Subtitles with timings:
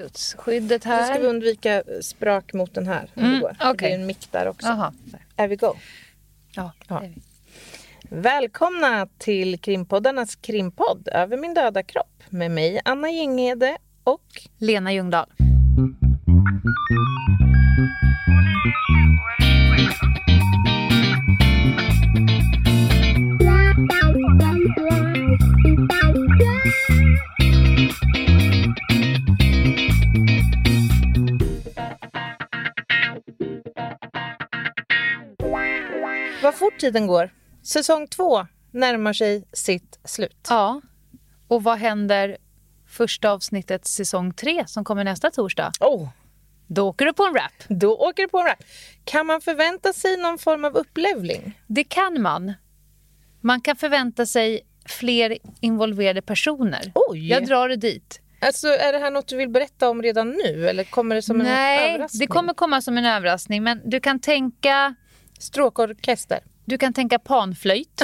[0.00, 1.20] Studsskyddet Nu ska här.
[1.20, 3.10] vi undvika sprak mot den här.
[3.14, 3.56] Mm, det går.
[3.70, 4.66] Det blir en mick där också.
[4.68, 4.92] Jaha.
[5.36, 5.74] Är vi go?
[6.54, 7.02] Ja, Ja.
[7.02, 7.22] är vi.
[8.08, 14.24] Välkomna till krimpoddarnas krimpodd Över min döda kropp med mig Anna Jinghede och
[14.58, 15.28] Lena Ljungdahl.
[36.76, 37.30] Fort tiden går.
[37.62, 40.46] Säsong två närmar sig sitt slut.
[40.48, 40.80] Ja.
[41.48, 42.36] Och vad händer
[42.88, 45.72] första avsnittet säsong tre som kommer nästa torsdag?
[45.80, 46.08] Oh,
[46.66, 47.52] Då åker du på en rap.
[47.68, 48.62] då åker det på en rap.
[49.04, 51.60] Kan man förvänta sig någon form av upplevling?
[51.66, 52.52] Det kan man.
[53.40, 56.92] Man kan förvänta sig fler involverade personer.
[56.94, 57.28] Oj!
[57.28, 58.20] Jag drar det dit.
[58.40, 61.40] Alltså, är det här något du vill berätta om redan nu eller kommer det som
[61.40, 62.20] en Nej, överraskning?
[62.20, 63.62] det kommer komma som en överraskning.
[63.62, 64.94] Men du kan tänka,
[65.38, 66.38] Stråkorkester.
[66.66, 68.02] Du kan tänka panflöjt.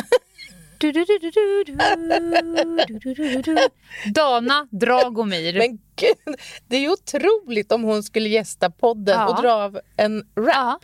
[4.14, 5.58] Dana Dragomir.
[5.58, 6.36] Men gud,
[6.69, 9.28] det är otroligt om hon skulle gästa podden ja.
[9.28, 10.46] och dra av en rap.
[10.54, 10.80] Ja.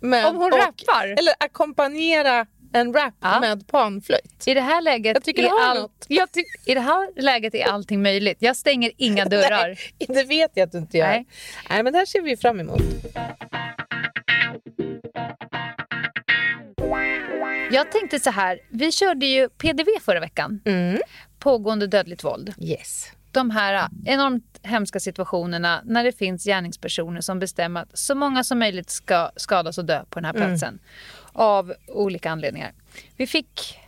[0.00, 1.06] Med, om hon och, rappar?
[1.18, 3.40] Eller ackompanjera en rap ja.
[3.40, 4.44] med panflöjt.
[4.46, 5.88] I det här läget jag tycker är all...
[6.08, 6.40] jag ty...
[6.66, 8.36] I det här läget är allting möjligt.
[8.40, 9.68] Jag stänger inga dörrar.
[10.08, 11.06] Nej, det vet jag att du inte gör.
[11.06, 11.26] Nej.
[11.70, 12.82] Nej, men det här ser vi fram emot.
[17.70, 20.60] Jag tänkte så här, vi körde ju PDV förra veckan.
[20.64, 21.00] Mm.
[21.38, 22.54] Pågående dödligt våld.
[22.60, 23.06] Yes.
[23.30, 28.44] De här äh, enormt hemska situationerna när det finns gärningspersoner som bestämmer att så många
[28.44, 30.78] som möjligt ska skadas och dö på den här platsen.
[31.32, 32.72] Av olika anledningar.
[33.16, 33.78] Vi fick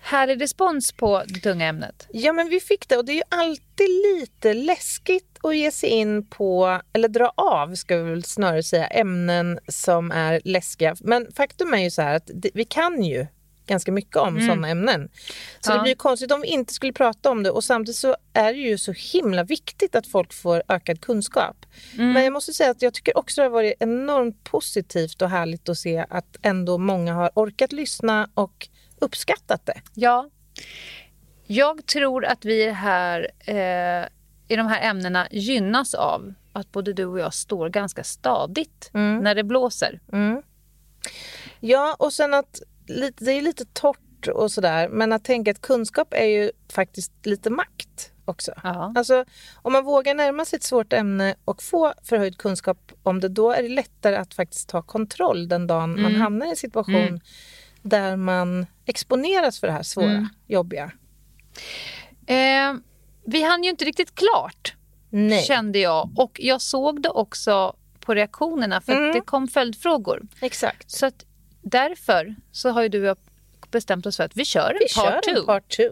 [0.00, 2.08] härlig respons på det tunga ämnet.
[2.12, 5.88] Ja, men vi fick det och det är ju alltid lite läskigt att ge sig
[5.88, 10.96] in på, eller dra av ska vi väl snarare säga, ämnen som är läskiga.
[11.00, 13.26] Men faktum är ju så här att vi kan ju
[13.66, 15.08] ganska mycket om sådana ämnen.
[15.60, 15.76] Så Ja.
[15.76, 18.58] det blir konstigt om vi inte skulle prata om det och samtidigt så är det
[18.58, 21.66] ju så himla viktigt att folk får ökad kunskap.
[21.96, 25.68] Men jag måste säga att jag tycker också det har varit enormt positivt och härligt
[25.68, 28.68] att se att ändå många har orkat lyssna och
[29.00, 29.80] uppskattat det.
[29.94, 30.28] Ja.
[31.46, 34.06] Jag tror att vi här eh,
[34.52, 39.34] i de här ämnena gynnas av att både du och jag står ganska stadigt när
[39.34, 40.00] det blåser.
[41.60, 42.62] Ja, och sen att
[43.18, 47.50] det är lite torrt och sådär, men att tänka att kunskap är ju faktiskt lite
[47.50, 48.52] makt också.
[48.62, 48.92] Ja.
[48.96, 49.24] Alltså,
[49.54, 53.52] om man vågar närma sig ett svårt ämne och få förhöjd kunskap om det, då
[53.52, 57.20] är det lättare att faktiskt ta kontroll den dagen man hamnar i en situation
[57.82, 60.90] där man exponeras för det här svåra, jobbiga.
[62.26, 62.74] Eh,
[63.24, 64.74] vi hann ju inte riktigt klart
[65.10, 66.10] Nej, kände jag.
[66.16, 69.08] Och jag såg det också på reaktionerna för Mm.
[69.08, 70.22] att det kom följdfrågor.
[70.40, 70.90] exakt.
[70.90, 71.24] Så att
[71.62, 73.16] därför så har ju du och jag
[73.70, 75.38] bestämt oss för att vi kör en Vi part kör two.
[75.40, 75.88] en part two.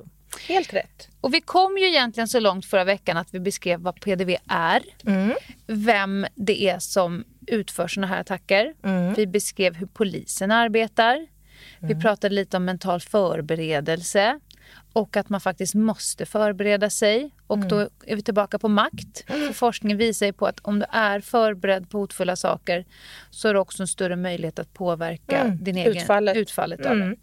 [0.48, 1.08] Helt rätt.
[1.20, 4.82] Och vi kom ju egentligen så långt förra veckan att vi beskrev vad PDV är.
[5.06, 5.34] Mm.
[5.66, 8.74] Vem det är som utför såna här attacker.
[8.84, 9.14] Mm.
[9.14, 11.26] Vi beskrev hur polisen arbetar.
[11.78, 14.40] Vi pratade lite om mental förberedelse.
[14.92, 17.30] Och att man faktiskt måste förbereda sig.
[17.46, 17.68] Och Mm.
[17.68, 19.24] då är vi tillbaka på makt.
[19.26, 22.84] För forskningen visar ju på att om du är förberedd på hotfulla saker
[23.30, 25.64] så har du också en större möjlighet att påverka Mm.
[25.64, 26.36] din egen, Utfallet.
[26.36, 27.16] utfallet av det.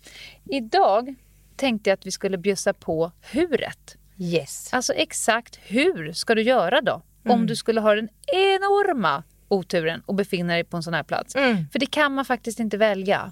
[0.45, 1.15] Idag
[1.55, 3.97] tänkte jag att vi skulle bjussa på huret.
[4.19, 4.73] Yes.
[4.73, 7.01] Alltså exakt hur ska du göra då?
[7.25, 7.39] Mm.
[7.39, 11.35] Om du skulle ha den enorma oturen och befinna dig på en sån här plats.
[11.35, 11.65] Mm.
[11.71, 13.31] För det kan man faktiskt inte välja.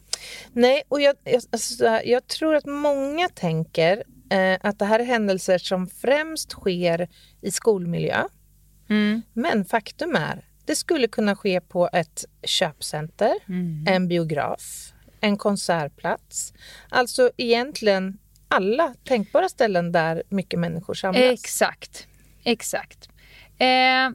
[0.53, 4.03] Nej, och jag, jag, alltså, jag tror att många tänker
[4.61, 7.07] att det här är händelser som främst sker
[7.41, 8.23] i skolmiljö.
[9.33, 13.33] Men faktum är, det skulle kunna ske på ett köpcenter,
[13.87, 16.53] en biograf, en konsertplats.
[16.89, 21.21] Alltså egentligen alla tänkbara ställen där mycket människor samlas.
[21.21, 22.07] Exakt.
[22.43, 23.09] Exakt.
[23.57, 24.09] Eh,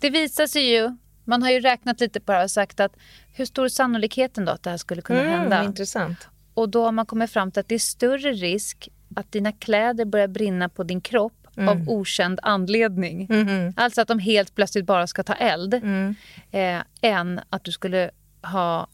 [0.00, 2.92] det visar sig ju, man har ju räknat lite på det här och sagt att
[3.34, 5.56] hur stor är sannolikheten då att det här skulle kunna hända?
[5.56, 6.28] mm, intressant.
[6.54, 10.04] Och då har man kommit fram till att det är större risk att dina kläder
[10.04, 13.28] börjar brinna på din kropp av okänd anledning.
[13.76, 15.74] Alltså att de helt plötsligt bara ska ta eld.
[16.50, 18.10] Eh, än att du skulle
[18.42, 18.86] ha...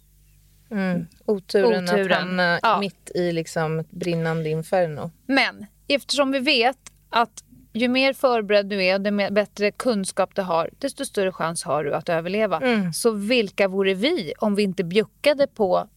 [0.70, 1.06] Mm.
[1.25, 2.12] Oturen, Oturen.
[2.12, 2.81] att hamna Ja.
[2.81, 5.10] mitt i liksom ett brinnande inferno.
[5.26, 6.78] Men eftersom vi vet
[7.10, 11.64] att ju mer förberedd du är och desto bättre kunskap du har, desto större chans
[11.64, 12.62] har du att överleva.
[12.94, 15.88] Så vilka vore vi om vi inte bjuckade på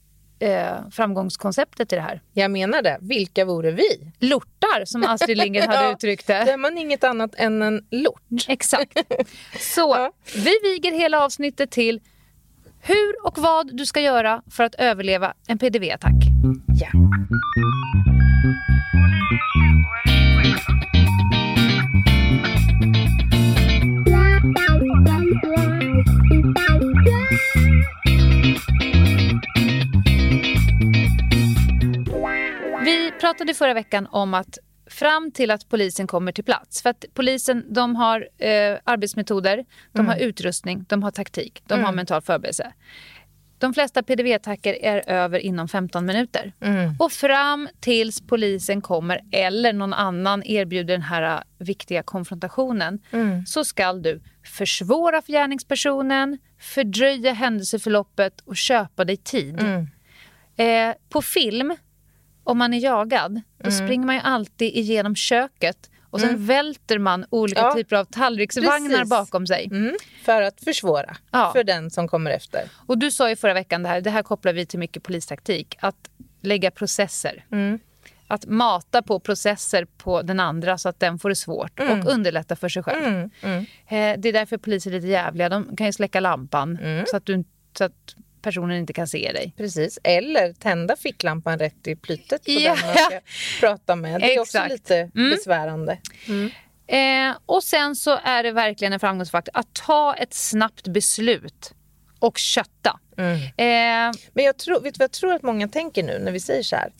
[0.41, 2.21] eh, framgångskonceptet i det här.
[2.33, 2.97] Jag menar det.
[3.01, 4.11] Vilka vore vi?
[4.19, 6.33] Lortar, som Astrid Lindgren hade Ja, uttryckt det.
[6.33, 8.45] Är man inget annat än en lort?
[8.47, 8.97] Exakt.
[9.59, 10.11] Så Ja.
[10.35, 11.99] vi viger hela avsnittet till
[12.83, 16.13] hur och vad du ska göra för att överleva en PDV-attack.
[16.81, 16.87] Ja.
[33.31, 34.57] Pratade förra veckan om att
[34.89, 36.81] fram till att polisen kommer till plats.
[36.81, 41.92] För att polisen de har eh, arbetsmetoder, de har utrustning, de har taktik, de har
[41.94, 42.74] mental förberedelse.
[43.57, 46.54] De flesta PDV-attacker är över inom 15 minuter.
[47.00, 53.00] Och fram tills polisen kommer eller någon annan erbjuder den här eh, viktiga konfrontationen
[53.48, 59.60] så ska du försvåra för gärningspersonen, fördröja händelseförloppet och köpa dig tid.
[60.57, 61.75] Eh, på film,
[62.43, 67.25] om man är jagad, då springer man ju alltid igenom köket och sen välter man
[67.29, 69.09] olika Ja, typer av tallriksvagnar precis.
[69.09, 69.65] bakom sig.
[69.71, 69.95] Mm.
[70.25, 71.51] För att försvåra Ja.
[71.55, 72.61] för den som kommer efter.
[72.88, 75.77] Och du sa ju förra veckan det här, det här kopplar vi till mycket polistaktik,
[75.79, 76.09] att
[76.41, 77.45] lägga processer.
[78.27, 82.55] Att mata på processer på den andra så att den får det svårt och underlätta
[82.55, 83.03] för sig själv.
[83.05, 83.29] Mm.
[83.41, 83.59] Mm.
[83.87, 85.49] Eh, det är därför poliser är lite jävliga.
[85.49, 87.44] De kan ju släcka lampan så, att du,
[87.77, 89.53] så att personen inte kan se dig.
[89.57, 89.99] Precis.
[90.03, 92.75] Eller tända ficklampan rätt i plytet på Ja.
[92.75, 93.19] den man ska
[93.59, 94.21] prata med.
[94.21, 94.71] Det är också Exakt.
[94.71, 95.97] lite besvärande.
[96.88, 101.73] Eh, och sen så är det verkligen en framgångsfaktor att ta ett snabbt beslut
[102.19, 102.99] och kötta.
[103.17, 106.39] Eh, Men jag tror, vet du vad jag tror att många tänker nu när vi
[106.39, 106.91] säger så här?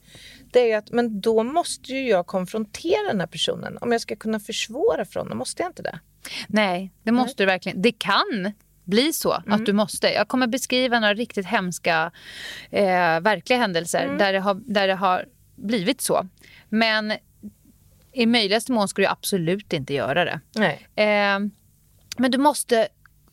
[0.52, 3.78] Det är ju att men då måste ju jag konfrontera den här personen.
[3.82, 6.00] Om jag ska kunna försvåra för honom, måste jag inte det?
[6.48, 7.82] nej, det måste du verkligen.
[7.82, 8.52] Det kan
[8.92, 10.08] bli så att du måste.
[10.08, 12.12] Jag kommer beskriva några riktigt hemska
[12.70, 16.28] eh, verkliga händelser där, det har, där det har blivit så.
[16.70, 17.14] Men
[18.14, 20.40] i möjligaste mån ska du absolut inte göra det.
[20.56, 20.88] Nej.
[20.96, 21.40] Eh,
[22.18, 22.88] men du måste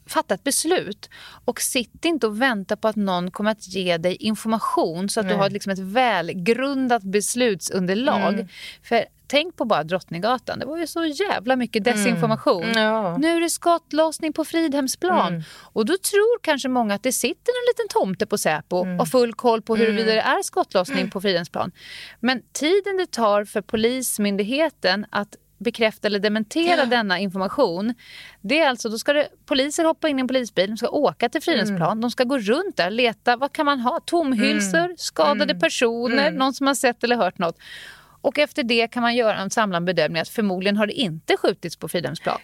[0.07, 1.11] fatta ett beslut.
[1.45, 5.29] Och sitt inte och vänta på att någon kommer att ge dig information så att
[5.29, 8.49] du har liksom ett välgrundat beslutsunderlag.
[8.83, 10.59] För tänk på bara Drottninggatan.
[10.59, 12.73] Det var ju så jävla mycket desinformation.
[12.75, 13.17] Ja.
[13.17, 15.43] Nu är det skottlossning på Fridhemsplan.
[15.73, 19.07] Och då tror kanske många att det sitter en liten tomte på Säpo och har
[19.07, 21.73] full koll på huruvida det är skottlossning på Fridhemsplan.
[22.21, 27.95] Men tiden det tar för Polismyndigheten att bekräfta eller dementera denna information.
[28.41, 31.29] Det är alltså, då ska det, poliser hoppa in i en polisbil, de ska åka
[31.29, 34.01] till Fridhemsplan, de ska gå runt där, leta, vad kan man ha?
[34.05, 37.57] Tomhylsor, skadade personer, någon som har sett eller hört något.
[38.21, 41.77] Och efter det kan man göra en samlad bedömning att förmodligen har det inte skjutits
[41.77, 42.39] på Fridhemsplan.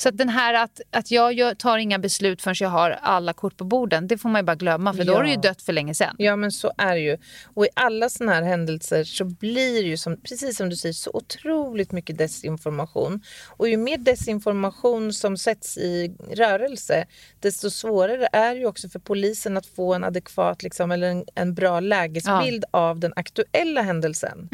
[0.00, 3.56] Så att den här att, att jag tar inga beslut förrän jag har alla kort
[3.56, 5.40] på borden, det får man ju bara glömma för då har du ju Ja.
[5.40, 6.14] dött för länge sedan.
[6.18, 7.16] Ja men så är det ju.
[7.54, 10.92] Och i alla såna här händelser så blir det ju som, precis som du säger
[10.92, 13.20] så otroligt mycket desinformation.
[13.48, 17.06] Och ju mer desinformation som sätts i rörelse
[17.40, 21.24] desto svårare är det ju också för polisen att få en adekvat liksom, eller en,
[21.34, 24.48] en bra lägesbild av den aktuella händelsen.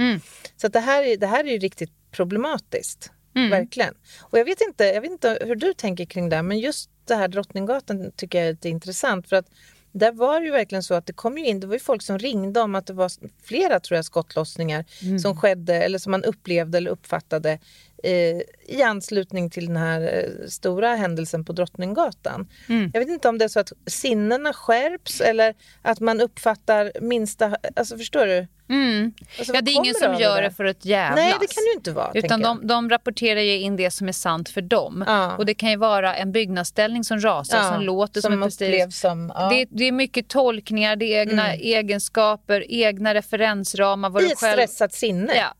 [0.57, 3.11] Så att det, här är, det här är ju riktigt problematiskt.
[3.35, 3.95] Verkligen.
[4.21, 7.15] Och jag vet, inte, jag vet inte hur du tänker kring det, men just det
[7.15, 9.29] här Drottninggatan tycker jag är lite intressant.
[9.29, 9.47] För att
[9.93, 12.03] där var det ju verkligen så att det kom ju in, det var ju folk
[12.03, 13.11] som ringde om att det var
[13.43, 14.85] flera tror jag, skottlossningar
[15.19, 17.59] som skedde eller som man upplevde eller uppfattade
[18.05, 18.41] eh,
[18.77, 22.49] i anslutning till den här eh, stora händelsen på Drottninggatan.
[22.93, 27.57] Jag vet inte om det är så att sinnena skärps eller att man uppfattar minsta...
[27.77, 28.47] Alltså förstår du?
[28.69, 29.13] Mm.
[29.39, 31.17] Alltså, Ja, det är ingen som gör det för att jävlas.
[31.17, 32.11] Nej, det kan det inte vara.
[32.15, 35.05] Utan de, de rapporterar ju in det som är sant för dem.
[35.07, 35.37] Ja.
[35.37, 38.47] Och det kan ju vara en byggnadsställning som rasar, Ja, som låter som, som ett
[38.47, 38.93] prestige.
[38.93, 39.33] som...
[39.35, 39.49] Ja.
[39.49, 44.11] Det, det är mycket tolkningar, det är egna egenskaper, egna referensramar.
[44.11, 44.53] Vad I ett själv...
[44.53, 45.33] stressat sinne.
[45.37, 45.55] Ja.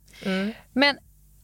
[0.73, 0.97] Men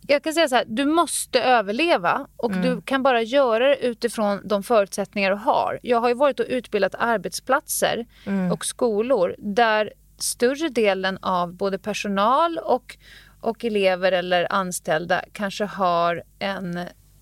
[0.07, 4.41] jag kan säga så här, du måste överleva och du kan bara göra det utifrån
[4.45, 5.79] de förutsättningar du har.
[5.83, 8.07] Jag har ju varit och utbildat arbetsplatser
[8.53, 12.97] och skolor där större delen av både personal och,
[13.41, 16.77] och elever eller anställda kanske har en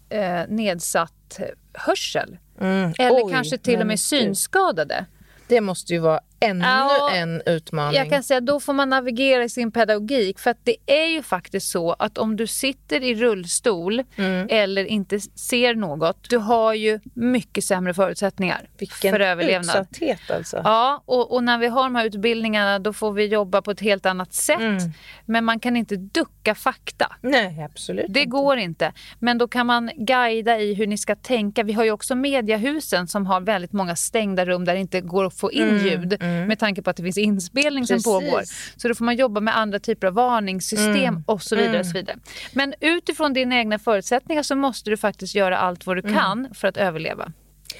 [0.09, 1.41] eh, nedsatt
[1.73, 2.39] hörsel.
[2.61, 2.93] Mm.
[2.99, 5.07] Eller Oj, kanske till och med synskadade.
[5.49, 7.97] Det måste ju vara ännu Ja, en utmaning.
[7.99, 10.39] Jag kan säga då får man navigera i sin pedagogik.
[10.39, 14.47] För att det är ju faktiskt så att om du sitter i rullstol Mm.
[14.51, 19.63] eller inte ser något, du har ju mycket sämre förutsättningar Vilken för överlevnad.
[19.77, 20.61] utsatthet alltså.
[20.65, 23.81] Ja, och, och när vi har de här utbildningarna då får vi jobba på ett
[23.81, 24.61] helt annat sätt.
[24.61, 24.79] Mm.
[25.27, 27.17] Men man kan inte ducka fakta.
[27.21, 28.31] Nej, absolut Det inte.
[28.31, 28.93] går inte.
[29.19, 31.63] Men då kan man guida i hur ni ska tänka.
[31.63, 35.25] Vi har ju också mediahusen som har väldigt många stängda rum där det inte går
[35.25, 36.23] att få in Mm, ljud.
[36.47, 38.03] Med tanke på att det finns inspelning Precis.
[38.03, 38.43] som pågår.
[38.77, 41.23] Så då får man jobba med andra typer av varningssystem Mm.
[41.27, 41.81] och så vidare.
[41.81, 42.17] Och så vidare.
[42.53, 46.15] Men utifrån dina egna förutsättningar så måste du faktiskt göra allt vad du Mm.
[46.15, 47.33] kan för att överleva.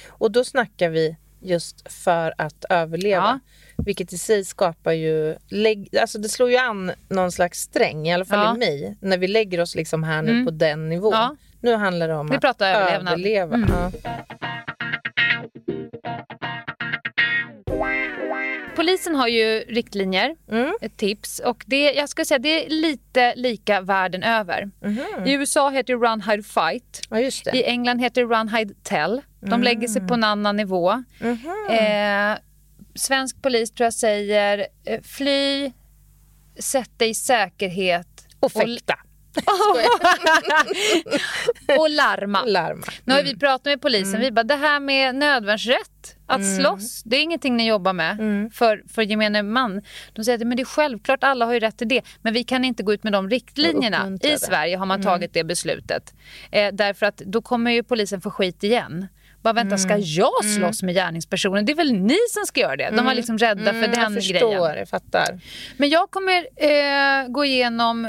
[0.09, 3.39] Och då snackar vi just för att överleva.
[3.85, 5.35] Vilket i sig skapar ju...
[6.01, 8.55] Alltså det slår ju an någon slags sträng, i alla fall Ja.
[8.55, 11.11] i mig, när vi lägger oss liksom här nu på den nivån.
[11.13, 11.35] Ja.
[11.61, 13.13] Nu handlar det om Vi att pratar överlevnad.
[13.13, 13.55] överleva.
[13.55, 13.69] Mm.
[18.79, 20.73] Polisen har ju riktlinjer, Mm.
[20.95, 21.39] tips.
[21.39, 24.69] Och det, jag ska säga, det är lite lika världen över.
[25.25, 27.01] I USA heter det Run, Hide, Fight.
[27.45, 27.51] ja.
[27.53, 29.21] I England heter det Run, Hide, Tell.
[29.41, 30.91] De lägger sig på en annan nivå.
[31.69, 32.37] Eh,
[32.95, 35.71] svensk polis tror jag säger eh, fly,
[36.59, 38.93] sätt dig i säkerhet Och fäkta.
[38.93, 39.08] och
[41.89, 42.45] larma.
[42.45, 42.85] Larma.
[43.03, 44.19] Nu har vi pratat med polisen.
[44.19, 48.17] Vi bara, det här med nödvärnsrätt, att slåss, det är ingenting ni jobbar med
[48.53, 49.81] för, för gemene man.
[50.13, 52.01] De säger att men det är självklart, alla har ju rätt till det.
[52.21, 54.17] Men vi kan inte gå ut med de riktlinjerna.
[54.21, 54.37] I.
[54.37, 56.13] Sverige har man tagit det beslutet.
[56.51, 59.07] Eh, därför att då kommer ju polisen få skit igen.
[59.41, 61.65] Bara vänta, ska jag slåss med gärningspersonen?
[61.65, 62.89] Det är väl ni som ska göra det?
[62.95, 64.77] De var liksom rädda för Mm, den jag förstår, grejen.
[64.79, 65.39] jag fattar.
[65.77, 68.07] Men jag kommer eh, gå igenom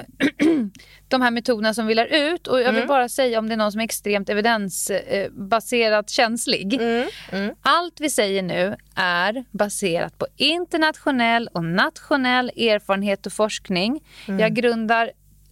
[1.08, 3.56] de här metoderna som vi lär ut och jag vill bara säga om det är
[3.56, 6.80] någon som är extremt evidensbaserat känslig.
[7.62, 14.00] Allt vi säger nu är baserat på internationell och nationell erfarenhet och forskning.
[14.26, 15.10] Jag grundar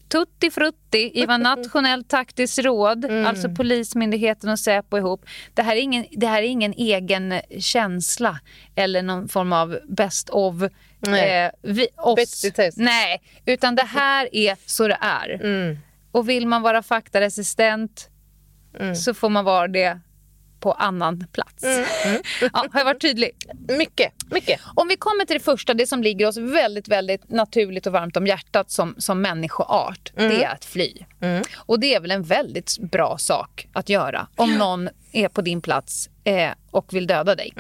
[0.09, 5.27] tutti frutti i vad Nationellt taktiskt råd, alltså Polismyndigheten och Säpo ihop.
[5.55, 8.41] Det här, är ingen, det här är ingen egen känsla
[8.75, 10.55] eller någon form av best of
[11.01, 11.45] Nej.
[11.45, 12.45] eh, vi, oss.
[12.77, 15.31] Nej, utan det här är så det är.
[15.31, 15.79] Mm.
[16.13, 18.11] Och vill man vara faktaresistent
[18.95, 20.01] så får man vara det
[20.61, 21.65] på annan plats.
[22.41, 23.31] Ja, har jag varit tydlig?
[23.69, 24.61] Mycket, mycket.
[24.75, 28.17] Om vi kommer till det första, det som ligger oss väldigt, väldigt naturligt och varmt
[28.17, 30.93] om hjärtat som, som människoart, det är att fly.
[31.57, 35.61] Och det är väl en väldigt bra sak att göra om någon är på din
[35.61, 37.53] plats eh, och vill döda dig.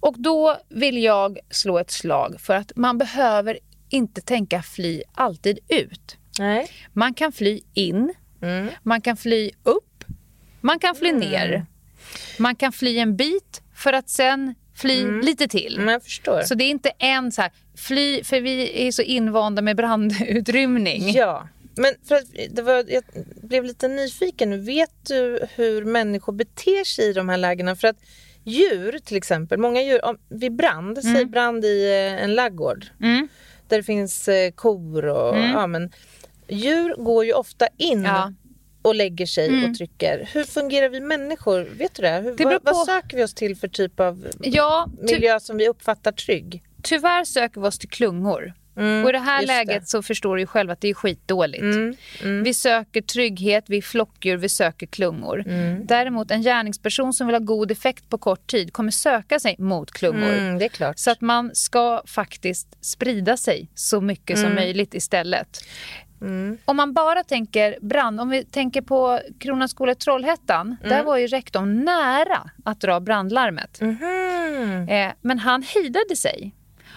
[0.00, 5.58] Och då vill jag slå ett slag för att man behöver inte tänka fly alltid
[5.68, 6.16] ut.
[6.38, 6.68] Nej.
[6.92, 8.14] Man kan fly in,
[8.82, 10.04] man kan fly upp,
[10.60, 11.66] man kan fly ner.
[12.38, 15.76] Man kan fly en bit för att sen fly lite till.
[15.78, 16.40] Men jag förstår.
[16.42, 21.12] Så det är inte en så här, fly, för vi är så invanda med brandutrymning.
[21.12, 23.02] Ja, men för att det var, jag
[23.42, 24.58] blev lite nyfiken nu.
[24.58, 27.76] Vet du hur människor beter sig i de här lägena?
[27.76, 27.96] För att
[28.44, 33.28] djur till exempel, många djur, om, vid brand, säg brand i eh, en laggård Mm.
[33.68, 35.90] där det finns eh, kor och ja, men
[36.48, 38.32] djur går ju ofta in Ja.
[38.82, 40.28] Och lägger sig och trycker.
[40.32, 41.68] Hur fungerar vi människor?
[41.78, 42.10] Vet du det?
[42.10, 45.68] Hur, beror vad, vad söker vi oss till för typ av Ja, miljö som vi
[45.68, 46.62] uppfattar trygg?
[46.82, 48.52] tyvärr söker vi oss till klungor.
[49.04, 49.54] och i det här just det.
[49.54, 51.62] läget så förstår du själv att det är skitdåligt.
[52.22, 55.44] Mm, Vi söker trygghet, vi är flockdjur, vi söker klungor.
[55.46, 55.86] Mm.
[55.86, 59.90] Däremot en gärningsperson som vill ha god effekt på kort tid kommer söka sig mot
[59.92, 60.32] klungor.
[60.32, 60.98] Mm, det är klart.
[60.98, 64.48] Så att man ska faktiskt sprida sig så mycket Mm.
[64.50, 65.64] som möjligt istället.
[66.64, 69.74] Om man bara tänker brand, om vi tänker på Kronans
[70.04, 70.88] Trollhättan, Mm.
[70.88, 73.80] där var ju rektorn nära att dra brandlarmet.
[73.80, 74.88] Mhm.
[74.88, 76.54] Eh, men han hejdade sig.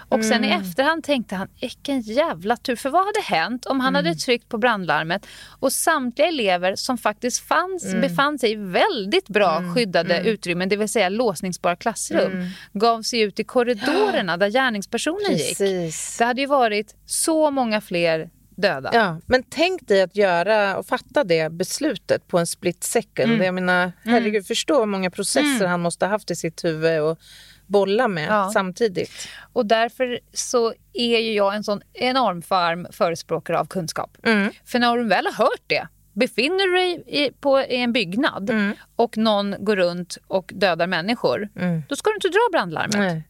[0.10, 2.76] Och sen i efterhand tänkte han, vilken jävla tur.
[2.76, 5.26] För vad hade hänt om han hade tryckt på brandlarmet
[5.60, 10.90] och samtliga elever som faktiskt fanns, befann sig i väldigt bra skyddade utrymmen, det vill
[10.90, 15.58] säga låsningsbara klassrum, gav sig ut i korridorerna där gärningspersonen gick.
[15.58, 16.18] Precis.
[16.18, 18.90] Det hade ju varit så många fler döda.
[18.94, 23.32] Ja, men tänk dig att göra och fatta det beslutet på en split second.
[23.32, 23.46] Mm.
[23.46, 27.20] Jag menar, herregud, förstå hur många processer han måste ha haft i sitt huvud och
[27.68, 28.50] bolla med Ja.
[28.54, 29.12] samtidigt.
[29.54, 34.18] Och därför så är ju jag en sån enorm varm förespråkare av kunskap.
[34.24, 34.52] Mm.
[34.66, 38.50] För när du väl har hört det, befinner du dig i, på, i en byggnad
[38.50, 38.74] Mm.
[38.96, 41.50] och någon går runt och dödar människor,
[41.90, 42.96] då ska du inte dra brandlarmet.
[42.98, 43.24] Nej.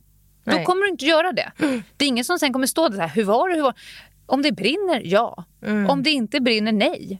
[0.43, 0.65] Då Nej.
[0.65, 1.51] kommer du inte göra det.
[1.97, 3.55] Det är ingen som sen kommer stå där hur var det?
[3.55, 3.77] Hur var det?
[4.25, 5.43] Om det brinner, ja.
[5.65, 5.89] Mm.
[5.89, 7.19] Om det inte brinner, nej.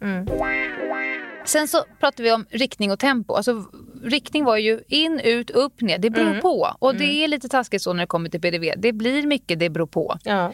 [1.45, 3.33] Sen så pratar vi om riktning och tempo.
[3.33, 3.65] Alltså,
[4.03, 5.97] riktning var ju in, ut, upp, ner.
[5.97, 6.41] Det beror Mm.
[6.41, 6.69] på.
[6.79, 8.73] Och det är lite taskigt så när det kommer till PDV.
[8.77, 10.17] Det blir mycket det beror på.
[10.23, 10.45] Ja.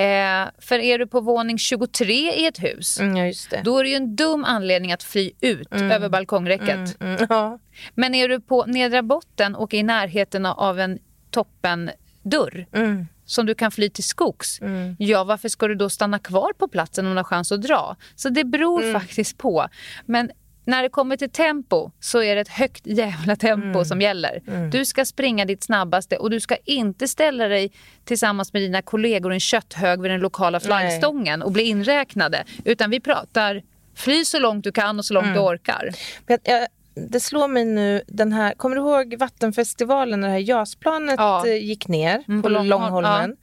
[0.00, 3.60] Eh, för är du på våning 23 i ett hus, Mm, ja, just det.
[3.64, 7.00] då är det ju en dum anledning att fly ut över balkongräcket.
[7.00, 7.58] Mm, ja.
[7.94, 10.98] Men är du på nedre botten och i närheten av en
[11.30, 13.06] toppendörr Mm.
[13.30, 14.58] Som du kan fly till skogs,
[14.98, 17.96] ja varför ska du då stanna kvar på platsen om du har chans att dra?
[18.16, 19.00] Så det beror Mm.
[19.00, 19.68] faktiskt på.
[20.06, 20.30] Men
[20.64, 23.84] när det kommer till tempo så är det ett högt jävla tempo Mm.
[23.84, 24.40] som gäller.
[24.70, 27.72] Du ska springa ditt snabbaste och du ska inte ställa dig
[28.04, 32.44] tillsammans med dina kollegor i en kötthög vid den lokala flaggstången och bli inräknade.
[32.64, 33.62] Utan vi pratar
[33.94, 35.34] fly så långt du kan och så långt Mm.
[35.36, 35.90] du orkar.
[36.26, 41.14] Jag, det slår mig nu, den här, kommer du ihåg Vattenfestivalen när det här JAS-planet
[41.18, 41.46] Ja.
[41.46, 43.36] eh, gick ner Mm, på på Långhol- Långholmen?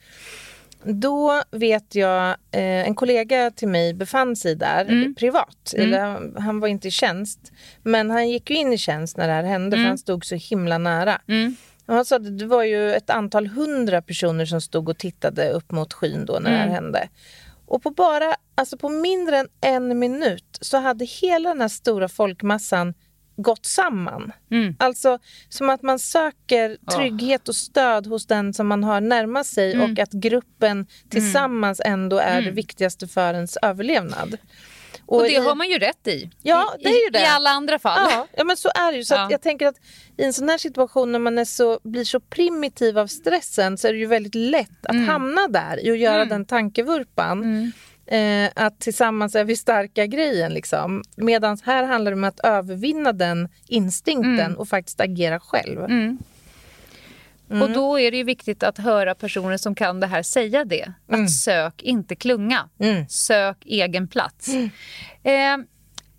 [0.83, 5.15] Då vet jag, eh, en kollega till mig befann sig där Mm.
[5.15, 5.73] privat.
[5.77, 5.99] Eller,
[6.39, 7.51] han- var inte i tjänst.
[7.83, 10.35] Men han gick ju in i tjänst när det här hände för han stod så
[10.35, 11.21] himla nära.
[11.27, 11.55] Mm.
[11.85, 15.49] Och han sa att det var ju ett antal hundra personer som stod och tittade
[15.49, 16.67] upp mot skyn då när det Mm.
[16.69, 17.09] här hände.
[17.65, 22.07] Och på bara, alltså på mindre än en minut så hade hela den här stora
[22.09, 22.93] folkmassan
[23.37, 24.31] gått samman.
[24.51, 24.75] Mm.
[24.79, 29.73] Alltså som att man söker trygghet och stöd hos den som man har närmast sig
[29.73, 29.91] Mm.
[29.91, 34.37] och att gruppen tillsammans ändå är det viktigaste för ens överlevnad.
[35.05, 36.29] Och det i- har man ju rätt i.
[36.41, 37.19] Ja, det är ju det.
[37.21, 38.07] I alla andra fall.
[38.11, 39.03] Ja, ja men så är det ju.
[39.03, 39.27] Så Ja.
[39.31, 39.75] jag tänker att
[40.17, 43.87] i en sån här situation när man är så, blir så primitiv av stressen så
[43.87, 45.07] är det ju väldigt lätt att Mm.
[45.07, 47.71] hamna där i att göra den tankevurpan.
[48.07, 50.53] Eh, att tillsammans är vi starka grejen.
[50.53, 51.03] Liksom.
[51.15, 54.57] Medan här handlar det om att övervinna den instinkten Mm.
[54.57, 55.79] och faktiskt agera själv.
[57.61, 60.93] Och då är det ju viktigt att höra personer som kan det här säga det.
[61.07, 62.69] Att sök inte klunga.
[62.79, 63.07] Mm.
[63.09, 64.47] Sök egen plats.
[65.23, 65.57] Eh,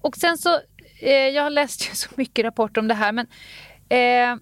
[0.00, 0.60] och sen så,
[1.00, 3.26] eh, jag har läst ju så mycket rapporter om det här men
[3.88, 4.36] eh,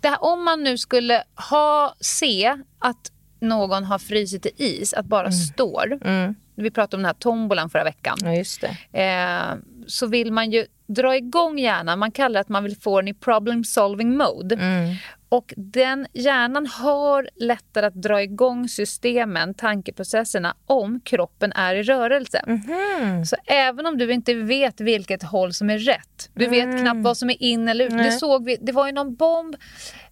[0.00, 5.06] det här, om man nu skulle ha, se att någon har frusit i is, att
[5.06, 5.98] bara står.
[6.04, 6.34] Mm.
[6.54, 8.18] Vi pratade om den här tombolan förra veckan.
[8.22, 9.02] Ja, just det.
[9.02, 9.56] Eh,
[9.86, 11.98] så vill man ju dra igång hjärnan.
[11.98, 14.54] Man kallar det att man vill få den i problem solving mode.
[14.54, 14.94] Mm.
[15.28, 22.44] Och den hjärnan har lättare att dra igång systemen, tankeprocesserna, om kroppen är i rörelse.
[22.46, 23.26] Mhm.
[23.26, 27.16] Så även om du inte vet vilket håll som är rätt, du vet knappt vad
[27.16, 27.98] som är in eller ut.
[27.98, 29.56] Det, såg vi, det var ju någon bomb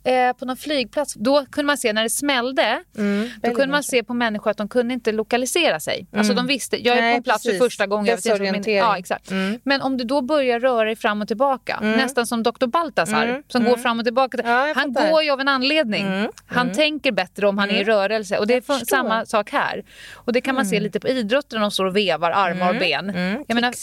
[0.09, 1.15] eh, på någon flygplats.
[1.15, 3.29] Då kunde man se när det smällde, Mm.
[3.43, 6.07] då kunde man se på människor att de kunde inte lokalisera sig.
[6.13, 7.63] Alltså de visste, jag är Nej, på en plats för precis.
[7.65, 8.19] första gången.
[8.25, 8.67] jag vet.
[8.67, 9.31] Ja, exakt.
[9.31, 9.61] Mm.
[9.65, 12.67] Men om du då börjar röra dig fram och tillbaka, nästan som Dr.
[12.67, 14.39] Baltasar Mm, som går fram och tillbaka.
[14.45, 16.07] Ja, han går ju av en anledning.
[16.07, 18.39] Mm, Han tänker bättre om han är i rörelse.
[18.39, 19.85] Och det är för, samma sak här.
[20.15, 23.11] Och det kan man se lite på idrotten de står och vevar armar och ben.
[23.11, 23.45] Mm.
[23.49, 23.75] Jag menar.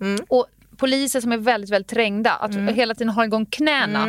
[0.00, 0.24] Mm.
[0.28, 0.46] och
[0.82, 4.06] poliser som är väldigt, väldigt trängda, att hela tiden ha igång knäna.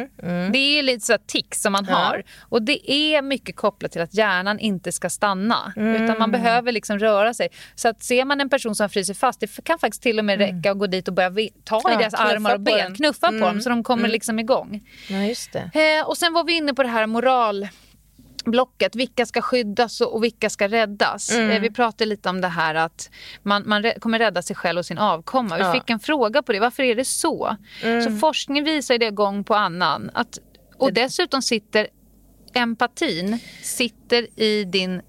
[0.53, 1.95] Det är lite så tics som man Ja.
[1.95, 2.23] har.
[2.41, 5.73] Och det är mycket kopplat till att hjärnan inte ska stanna.
[5.75, 7.47] Utan man behöver liksom röra sig.
[7.75, 10.37] Så att ser man en person som fryser fast, det kan faktiskt till och med
[10.39, 11.29] räcka att gå dit och börja
[11.63, 12.95] ta i Ja, deras armar och ben.
[12.95, 14.81] Knuffa på dem så de kommer liksom igång.
[15.09, 15.97] Ja, just det.
[15.99, 17.07] Eh, och sen var vi inne på det här
[18.45, 18.95] moralblocket.
[18.95, 21.31] Vilka ska skyddas och vilka ska räddas?
[21.31, 21.51] Mm.
[21.51, 23.09] Eh, vi pratade lite om det här att
[23.43, 25.55] man, man kommer rädda sig själv och sin avkomma.
[25.55, 25.67] Vi Ja.
[25.69, 25.81] Mm.
[25.81, 26.59] fick en fråga på det.
[26.59, 27.57] Varför är det så?
[28.03, 30.11] Så forskningen visar det gång på annan.
[30.13, 30.39] Att,
[30.77, 31.87] och dessutom sitter
[32.55, 35.01] empatin sitter i din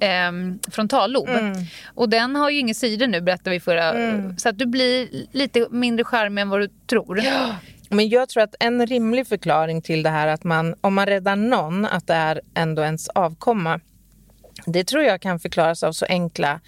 [0.00, 1.28] ehm, frontallob.
[1.28, 1.52] Mm.
[1.94, 3.92] Och den har ju ingen sidor nu berättar vi förra.
[4.38, 7.20] Så att du blir lite mindre charmig än vad du tror.
[7.88, 11.36] Men jag tror att en rimlig förklaring till det här att man, om man räddar
[11.36, 13.80] någon, att det är ändå ens avkomma.
[14.66, 16.60] Det tror jag kan förklaras av så enkla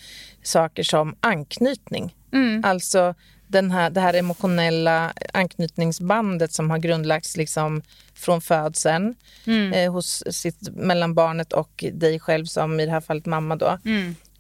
[0.43, 2.15] saker som anknytning.
[2.65, 3.15] Alltså
[3.47, 7.83] den här, det här emotionella anknytningsbandet som har grundlagts liksom
[8.15, 9.15] från födseln
[9.75, 13.79] eh, hos sitt, mellan barnet och dig själv som i det här fallet mamma då.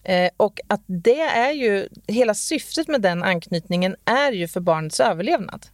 [0.04, 5.00] Eh, och att det är ju, hela syftet med den anknytningen är ju för barnets
[5.00, 5.66] överlevnad.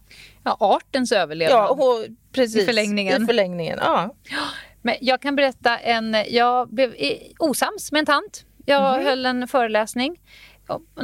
[0.45, 1.57] Ja, artens överlevnad.
[1.59, 2.63] Ja, och precis.
[2.63, 3.23] I förlängningen.
[3.23, 4.15] I förlängningen, ja.
[4.81, 6.15] Men jag kan berätta en...
[6.29, 6.93] Jag blev
[7.39, 8.45] osams med en tant.
[8.65, 9.05] Jag Mhm.
[9.05, 10.17] höll en föreläsning.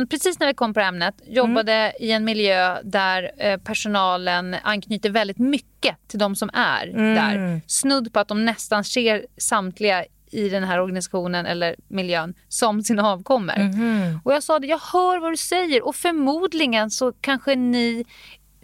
[0.10, 1.93] Precis när vi kom på ämnet jobbade Mm.
[1.99, 7.15] i en miljö där eh, personalen anknyter väldigt mycket till de som är Mm.
[7.15, 7.62] där.
[7.67, 13.10] Snudd på att de nästan ser samtliga i den här organisationen eller miljön som sina
[13.10, 13.58] avkommor.
[13.60, 14.19] Mhm.
[14.23, 18.06] Och jag sa det, jag hör vad du säger och förmodligen så kanske ni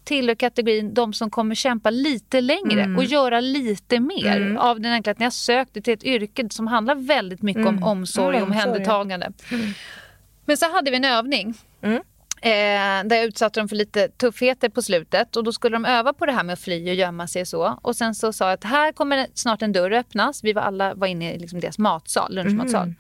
[0.08, 2.98] tillhör kategorin de som kommer kämpa lite längre Mm.
[2.98, 4.56] och göra lite mer.
[4.60, 7.66] Av den enkla att ni har sökt er till ett yrke som handlar väldigt mycket
[7.68, 9.32] om omsorg och Mm, omhändertagande.
[10.46, 11.54] Men så hade vi en övning.
[11.82, 12.02] Mm.
[12.42, 15.36] Eh, där jag utsatte dem för lite tuffheter på slutet.
[15.36, 17.48] Och Då skulle de öva på det här med att fly och gömma sig och
[17.48, 17.80] så.
[17.82, 20.44] Och Sen så sa jag att här kommer snart en dörr öppnas.
[20.44, 22.84] Vi var alla var inne i liksom deras matsal, lunchmatsal.
[22.84, 22.96] Mm.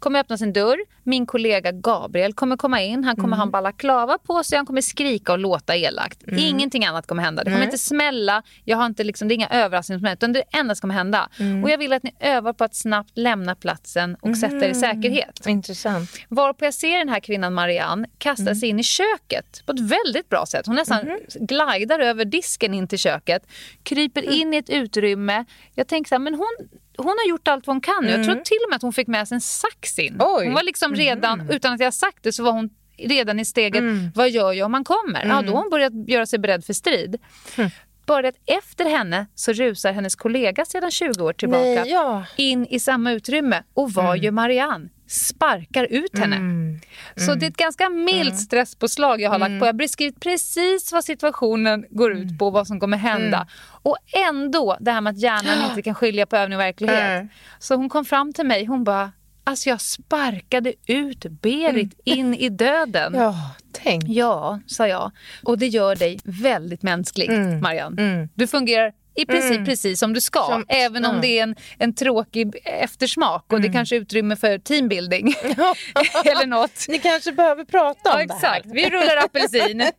[0.00, 0.78] Kommer öppnas en dörr.
[1.04, 3.04] Min kollega Gabriel kommer komma in.
[3.04, 3.38] Han kommer Mm.
[3.38, 4.56] ha en balaklava på sig.
[4.56, 6.22] Han kommer skrika och låta elakt.
[6.22, 6.38] Mm.
[6.38, 7.44] Ingenting annat kommer hända.
[7.44, 8.42] Det kommer inte smälla.
[8.64, 10.18] Jag har inte liksom, det är inga överraskningsmoment.
[10.18, 11.28] Utan det enda som kommer hända.
[11.38, 11.64] Mm.
[11.64, 14.74] Och jag vill att ni övar på att snabbt lämna platsen och sätta er i
[14.74, 15.46] säkerhet.
[15.46, 16.10] Intressant.
[16.28, 20.28] Varpå jag ser den här kvinnan Marianne kasta sig in i köket på ett väldigt
[20.28, 20.66] bra sätt.
[20.66, 21.18] Hon nästan Mhm.
[21.46, 23.42] glidar över disken in till köket,
[23.82, 24.34] kryper Mm.
[24.34, 25.44] in i ett utrymme.
[25.74, 26.68] Jag tänker så här, men hon,
[27.04, 28.10] hon har gjort allt vad hon kan nu.
[28.10, 30.14] Jag tror till och med att hon fick med sig en sax in.
[30.14, 30.26] Mm.
[30.30, 30.44] Oj.
[30.44, 33.80] Hon var liksom redan, utan att jag sagt det, så var hon redan i steget,
[33.80, 34.10] Mm.
[34.14, 35.26] vad gör jag om man kommer?
[35.26, 37.16] Ja, då har hon börjat göra sig beredd för strid.
[37.56, 37.68] Hm.
[38.06, 42.24] Bara att efter henne så rusar hennes kollega sedan 20 år tillbaka Nej, ja.
[42.36, 43.62] in i samma utrymme.
[43.74, 44.88] Och vad gör Marianne?
[45.10, 46.36] Sparkar ut henne.
[46.36, 46.80] Mm.
[47.16, 49.66] Så det är ett ganska milt stresspåslag jag har lagt på.
[49.66, 53.46] Jag har beskrivit precis vad situationen går ut på, vad som kommer hända.
[53.82, 53.96] Och
[54.28, 57.28] ändå det här med att hjärnan inte kan skilja på övning och verklighet.
[57.58, 59.12] Så hon kom fram till mig, hon bara
[59.44, 63.14] Alltså jag sparkade ut Berit in i döden.
[63.14, 63.34] Ja,
[63.72, 64.04] tänk.
[64.06, 65.10] Ja, sa jag.
[65.44, 67.30] Och det gör dig väldigt mänsklig,
[67.62, 68.28] Marianne.
[68.34, 70.46] Du fungerar i princip precis som du ska.
[70.46, 71.20] Som- även om ja.
[71.20, 75.28] det är en, en tråkig eftersmak och det kanske är utrymme för teambuilding.
[76.24, 76.86] Eller något.
[76.88, 78.56] Ni kanske behöver prata om Ja, det här.
[78.56, 78.66] exakt.
[78.74, 79.90] Vi rullar apelsin.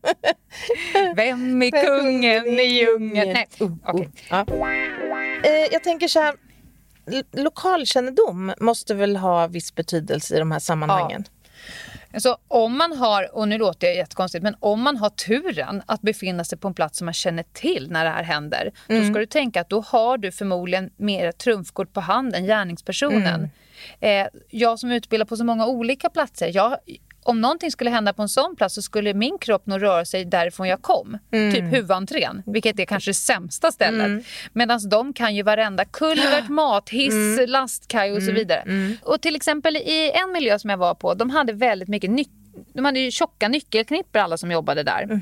[1.15, 3.33] Vem är kungen i djungeln?
[3.33, 4.05] Nej, Uh, okej.
[4.05, 4.45] uh, ja.
[5.43, 6.35] Eh, jag tänker så här,
[7.31, 11.23] lokalkännedom måste väl ha viss betydelse i de här sammanhangen?
[12.13, 16.01] Alltså, om man har, och nu låter jag jättekonstigt, men om man har turen att
[16.01, 19.19] befinna sig på en plats som man känner till när det här händer, då ska
[19.19, 23.49] du tänka att då har du förmodligen mer trumfkort på hand än gärningspersonen.
[23.99, 26.77] Eh, jag som utbildar på så många olika platser, jag,
[27.23, 30.25] om någonting skulle hända på en sån plats så skulle min kropp nog röra sig
[30.25, 31.17] därifrån jag kom.
[31.31, 34.25] Typ huvudentrén, vilket är kanske det sämsta stället.
[34.53, 38.63] Medan de kan ju varenda kulvert, mathiss, lastkaj och så vidare.
[39.03, 42.29] Och till exempel i en miljö som jag var på, de hade väldigt mycket nyc-
[42.73, 45.21] de hade ju tjocka nyckelknippor alla som jobbade där.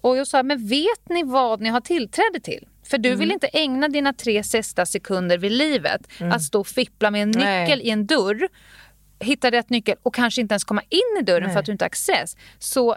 [0.00, 2.66] Och jag sa, men vet ni vad ni har tillträde till?
[2.84, 6.00] För du vill inte ägna dina tre sista sekunder vid livet
[6.32, 7.86] att stå och fippla med en nyckel Nej.
[7.86, 8.48] i en dörr
[9.20, 11.84] hitta rätt nyckel och kanske inte ens komma in i dörren för att du inte
[11.84, 12.36] har access.
[12.58, 12.96] Så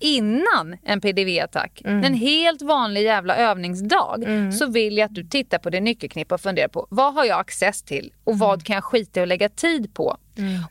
[0.00, 5.70] innan en PDV-attack, en helt vanlig jävla övningsdag, så vill jag att du tittar på
[5.70, 9.22] din nyckelknippa och funderar på vad har jag access till och vad kan jag skita
[9.22, 10.16] att lägga tid på?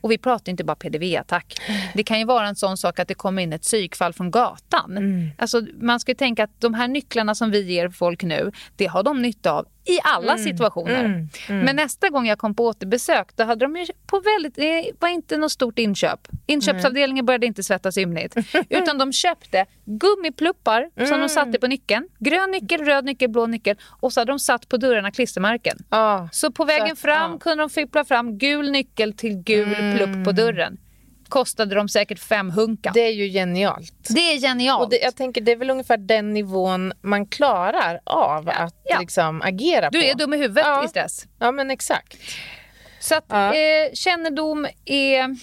[0.01, 1.55] Och vi pratar inte bara PDV-attack.
[1.93, 4.97] Det kan ju vara en sån sak att det kommer in ett psykfall från gatan.
[5.37, 9.03] Alltså, man ska tänka att de här nycklarna som vi ger folk nu, det har
[9.03, 11.27] de nytta av i alla situationer.
[11.63, 15.37] Men nästa gång jag kom på återbesök, då hade de på väldigt, det var inte
[15.37, 16.27] något stort inköp.
[16.45, 18.35] Inköpsavdelningen började inte svettas ymnigt.
[18.69, 22.07] Utan de köpte gummipluppar som de satte på nyckeln.
[22.19, 23.75] Grön nyckel, röd nyckel, blå nyckel.
[23.99, 25.77] Och så hade de satt på dörrarna klistermärken.
[25.89, 26.29] Ja.
[26.31, 27.37] Så på vägen att- fram ja.
[27.39, 30.77] kunde de fippla fram gul nyckel till gul plupp på dörren.
[31.29, 32.91] Kostade de säkert fem hunka.
[32.93, 33.93] Det, Det är ju genialt.
[34.33, 34.83] är genialt.
[34.83, 38.99] Och det, jag tänker det är väl ungefär den nivån man klarar av att Ja.
[38.99, 40.05] liksom agera du på.
[40.05, 40.85] är dum i huvudet Ja.
[40.85, 41.25] i stress.
[41.39, 42.17] Ja men exakt.
[42.99, 43.53] Så att Ja.
[43.53, 45.35] eh, kännedom är...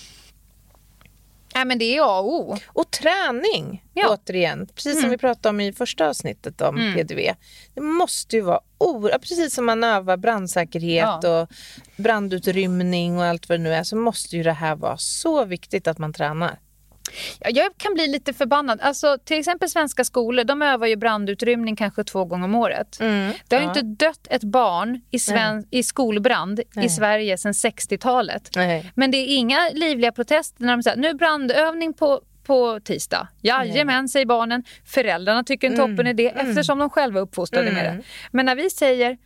[1.55, 2.57] Nej, men det är A och O.
[2.67, 4.09] Och träning, Ja.
[4.09, 4.67] återigen.
[4.75, 7.35] Precis som vi pratade om i första avsnittet om PDV.
[7.75, 11.41] Det måste ju vara oerhört, precis som man övar brandsäkerhet Ja.
[11.43, 11.49] och
[11.97, 15.87] brandutrymning och allt vad det nu är, så måste ju det här vara så viktigt
[15.89, 16.59] att man tränar.
[17.41, 18.81] Ja, Jag kan bli lite förbannad.
[18.81, 22.99] Alltså, till exempel svenska skolor, de övar ju brandutrymning kanske två gånger om året.
[23.49, 23.69] Det har ja.
[23.69, 28.51] inte dött ett barn i, sven- i skolbrand i Sverige sedan 60-talet.
[28.57, 28.93] Nej.
[28.95, 33.29] Men det är inga livliga protester när de säger nu är brandövning på på tisdag.
[33.43, 34.65] Jajamän, säger barnen.
[34.87, 38.03] Föräldrarna tycker en toppen idé eftersom de själva är uppfostrade med det.
[38.31, 39.19] Men när vi säger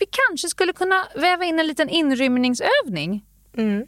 [0.00, 3.24] vi kanske skulle kunna väva in en liten inrymningsövning.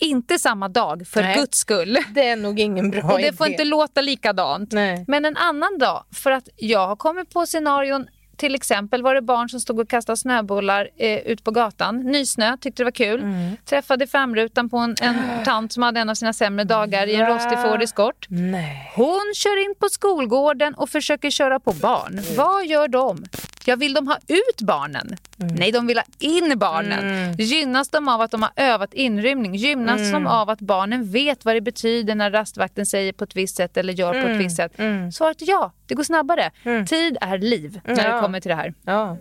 [0.00, 1.36] Inte samma dag, för Nej.
[1.36, 1.98] guds skull.
[2.14, 3.52] Det är nog ingen bra Och det får idé.
[3.54, 4.72] inte låta likadant.
[4.72, 5.04] Nej.
[5.08, 9.22] Men en annan dag, för att jag har kommit på scenarion till exempel var det
[9.22, 12.00] barn som stod och kastade snöbollar eh, ut på gatan.
[12.00, 13.20] Nysnö, tyckte det var kul.
[13.20, 13.56] Mm.
[13.64, 17.26] Träffade framrutan på en, en tant som hade en av sina sämre dagar i en
[17.26, 18.26] rostig Ford Escort.
[18.28, 18.92] Nej.
[18.96, 22.20] Hon kör in på skolgården och försöker köra på barn.
[22.36, 23.24] Vad gör de?
[23.66, 25.16] Jag vill de ha ut barnen?
[25.36, 27.32] Nej, de vill ha in barnen.
[27.36, 29.54] Gynnas de av att de har övat inrymning?
[29.54, 33.56] Gynnas de av att barnen vet vad det betyder när rastvakten säger på ett visst
[33.56, 34.72] sätt eller gör på ett visst sätt?
[35.12, 36.50] Svaret är ja, det går snabbare.
[36.88, 38.20] Tid är liv när det Ja.
[38.24, 38.74] Kommer till det här.
[38.84, 39.18] Ja.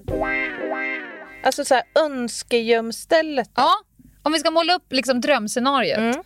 [1.44, 3.50] Alltså så här, önskegömstället.
[3.56, 3.72] Ja,
[4.24, 6.26] om vi ska måla upp liksom drömscenariot.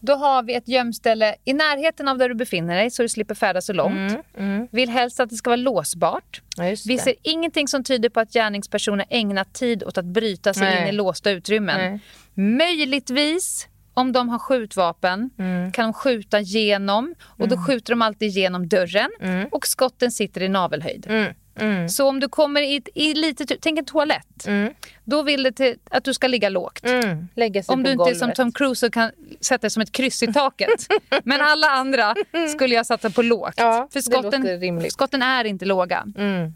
[0.00, 3.34] Då har vi ett gömställe i närheten av där du befinner dig så du slipper
[3.34, 4.18] färdas så långt.
[4.70, 6.42] Vill helst att det ska vara låsbart.
[6.56, 10.62] Ja, Vi ser ingenting som tyder på att gärningspersoner ägnat tid åt att bryta sig
[10.62, 10.82] Nej.
[10.82, 11.76] in i låsta utrymmen.
[11.80, 12.00] Nej.
[12.56, 13.67] Möjligtvis,
[13.98, 15.72] om de har skjutvapen, Mm.
[15.72, 17.14] kan de skjuta genom.
[17.22, 19.10] Och då skjuter de alltid genom dörren.
[19.52, 21.06] Och skotten sitter i navelhöjd.
[21.08, 21.32] Mm.
[21.60, 21.88] Mm.
[21.88, 24.46] Så om du kommer i, i lite, typ- tänk en toalett.
[24.46, 24.72] Mm.
[25.04, 26.84] Då vill det till, att du ska ligga lågt.
[26.84, 27.28] Mm.
[27.36, 28.36] Lägga sig Om på du inte är som golvet.
[28.36, 30.86] Tom Cruise och kan sätta dig som ett kryss i taket.
[31.24, 32.14] Men alla andra
[32.54, 33.54] skulle jag sätta på lågt.
[33.56, 36.04] Ja, För skotten, skotten är inte låga.
[36.16, 36.54] Mm.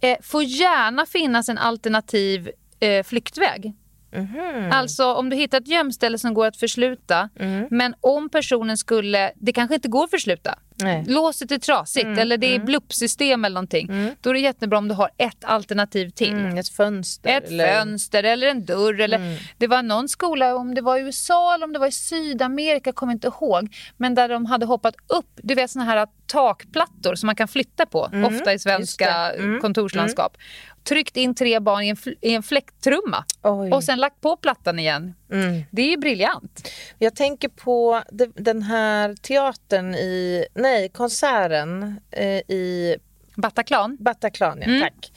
[0.00, 3.72] Eh, får gärna finnas en alternativ eh, flyktväg.
[4.14, 4.72] Mhm.
[4.72, 7.66] Alltså om du hittar ett gömställe som går att försluta Mm.
[7.70, 10.58] men om personen skulle, det kanske inte går att försluta.
[10.76, 11.04] Nej.
[11.08, 14.14] Låset är trasigt Mm, eller det är bluppsystem eller någonting.
[14.20, 16.32] Då är det jättebra om du har ett alternativ till.
[16.32, 16.58] Mm.
[16.58, 17.30] Ett fönster.
[17.30, 17.78] Ett eller...
[17.80, 19.00] fönster eller en dörr.
[19.00, 19.36] Eller, Mm.
[19.58, 22.92] Det var någon skola, om det var i USA eller om det var i Sydamerika,
[22.92, 23.76] kommer inte ihåg.
[23.96, 27.86] Men där de hade hoppat upp, du vet såna här takplattor som man kan flytta
[27.86, 28.10] på.
[28.26, 29.48] Ofta i svenska Mm.
[29.48, 29.60] Mm.
[29.60, 30.36] kontorslandskap.
[30.84, 33.24] Tryckt in tre barn i en, i en fläkttrumma.
[33.42, 33.70] Oj.
[33.72, 35.14] Och sen lagt på plattan igen.
[35.32, 35.62] Mm.
[35.70, 36.68] Det är ju briljant.
[36.98, 42.96] Jag tänker på de- den här teatern i, nej, konserten eh, i
[43.36, 43.96] Bataclan.
[44.00, 44.80] Bataclan, ja, Mm.
[44.80, 45.12] tack.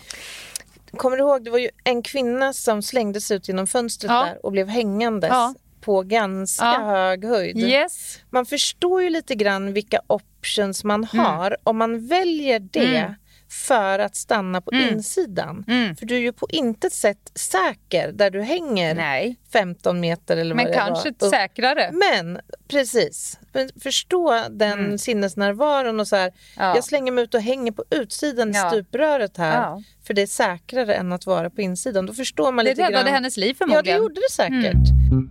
[0.97, 4.25] Kommer du ihåg, det var ju en kvinna som slängdes ut genom fönstret Ja.
[4.25, 5.53] där och blev hängandes Ja.
[5.81, 6.79] på ganska Ja.
[6.85, 7.57] hög höjd.
[7.57, 8.19] Yes.
[8.29, 13.13] Man förstår ju lite grann vilka options man har om man väljer det Mm.
[13.49, 14.93] För att stanna på Mm.
[14.93, 15.65] insidan.
[15.67, 15.95] Mm.
[15.95, 20.55] För du är ju på intet sätt säker där du hänger Nej, 15 meter eller
[20.55, 21.29] men vad det kanske var.
[21.29, 21.89] säkrare.
[21.93, 26.33] Men precis, Men förstå den sinnesnärvaron och så här, Mm.
[26.69, 26.75] Ja.
[26.75, 28.67] jag slänger mig ut och hänger på utsidan Ja.
[28.67, 29.81] i stupröret här Ja.
[30.07, 32.05] för det är säkrare än att vara på insidan.
[32.05, 33.13] Då förstår man Det lite räddade grann.
[33.13, 33.97] hennes liv Ja, det förmodligen.
[34.01, 34.89] gjorde det säkert.
[35.11, 35.29] Mm.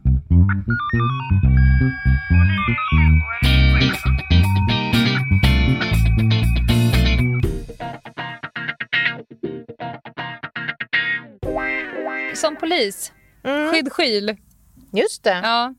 [12.36, 13.12] Som polis,
[13.44, 13.70] Mm.
[13.70, 14.36] skydd skyl.
[14.92, 15.40] Just det.
[15.42, 15.74] Ja.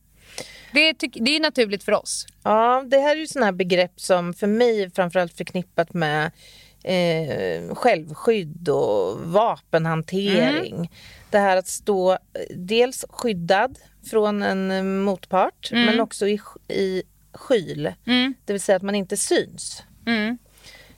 [0.73, 2.25] Det, tyck, det är naturligt för oss.
[2.43, 6.31] Ja, det här är ju sådana här begrepp som för mig framförallt förknippat med
[6.83, 10.75] eh, självskydd och vapenhantering.
[10.75, 10.87] Mm.
[11.29, 12.17] Det här att stå
[12.55, 15.85] dels skyddad från en eh, motpart Mm.
[15.85, 17.93] men också i, i skyl.
[18.07, 18.33] Mm.
[18.45, 19.83] Det vill säga att man inte syns.
[20.05, 20.37] Mm.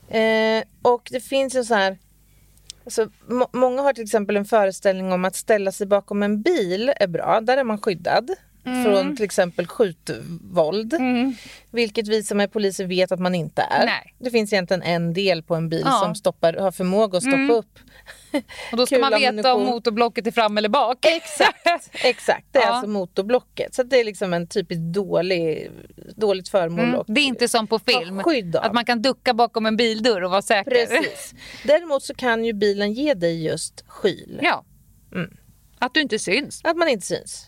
[0.10, 1.98] Eh, och det finns ju så här...
[2.89, 6.93] Alltså, må- många har till exempel en föreställning om att ställa sig bakom en bil
[6.95, 7.41] är bra.
[7.41, 8.32] Där är man skyddad
[8.63, 10.93] från till exempel skjutvåld.
[10.93, 11.36] Mm.
[11.72, 13.86] Vilket vi som är poliser vet att man inte är.
[13.86, 14.15] Nej.
[14.19, 16.00] Det finns egentligen en del på en bil Ja.
[16.04, 17.56] som stoppar, har förmåga att stoppa Mm.
[17.56, 17.80] upp.
[18.72, 19.65] Och då ska man veta om Kulammunition.
[19.76, 21.06] motorblocket är fram eller bak.
[21.06, 22.45] Exakt, exakt.
[22.52, 22.69] Det är Ja.
[22.69, 23.76] alltså motorblocket.
[23.76, 25.72] Så det är liksom en typiskt dålig,
[26.15, 26.86] dåligt föremål.
[26.86, 27.04] Mm.
[27.08, 28.22] Det är inte som på film,
[28.56, 30.72] att man kan ducka bakom en bildörr och vara säker.
[30.72, 31.34] Precis.
[31.63, 34.39] Däremot så kan ju bilen ge dig just skyl.
[34.43, 34.65] Ja.
[35.15, 35.38] Mm.
[35.80, 36.62] Att du inte syns.
[36.63, 37.45] Att man inte syns.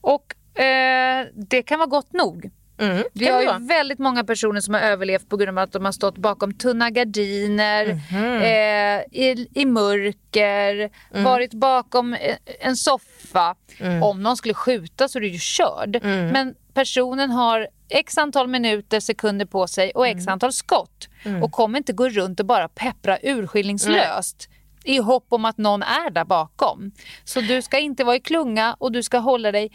[0.00, 2.50] Och eh, det kan vara gott nog.
[2.78, 3.04] Mm.
[3.12, 5.84] Vi har det ju väldigt många personer som har överlevt på grund av att de
[5.84, 8.42] har stått bakom tunna gardiner, Mhm.
[8.42, 11.24] eh, i, i mörker, Mm.
[11.24, 13.54] varit bakom eh, en soffa.
[14.02, 15.96] Om någon skulle skjuta så är du ju körd.
[15.96, 16.28] Mm.
[16.28, 20.18] Men personen har x antal minuter, sekunder på sig och Mm.
[20.18, 21.08] x antal skott.
[21.42, 24.48] Och kommer inte gå runt och bara peppra urskillningslöst.
[24.86, 26.92] I hopp om att någon är där bakom.
[27.24, 29.70] Så du ska inte vara i klunga och du ska hålla dig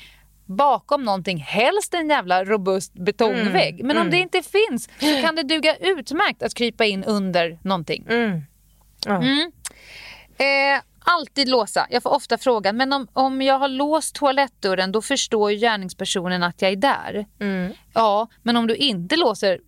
[0.46, 3.84] bakom någonting, helst en jävla robust betongvägg.
[3.84, 8.06] Men om det inte finns så kan det duga utmärkt att krypa in under någonting.
[8.10, 8.42] Mm.
[9.06, 9.16] Ja.
[9.16, 9.52] Mm.
[10.38, 11.88] Eh, alltid låsa.
[11.90, 16.44] Jag får ofta frågan, men om, om jag har låst toalettdörren då förstår ju gärningspersonen
[16.44, 17.26] att jag är där.
[17.40, 17.74] Mm.
[17.94, 19.60] Ja, men om du inte låser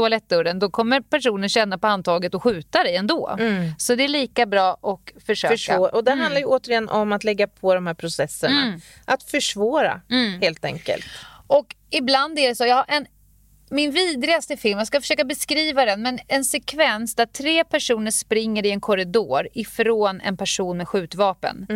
[0.00, 3.36] toalettdörren då kommer personen känna på handtaget och skjuta dig ändå.
[3.38, 3.70] Mm.
[3.78, 5.54] Så det är lika bra att försöka.
[5.54, 8.62] Försvår- Och det handlar ju återigen om att lägga på de här processerna.
[8.62, 8.80] Mm.
[9.04, 10.40] Att försvåra Mm.
[10.40, 11.04] helt enkelt.
[11.46, 13.06] Och ibland är det så, jag har en,
[13.70, 18.66] min vidrigaste film, jag ska försöka beskriva den, men en sekvens där tre personer springer
[18.66, 21.66] i en korridor ifrån en person med skjutvapen.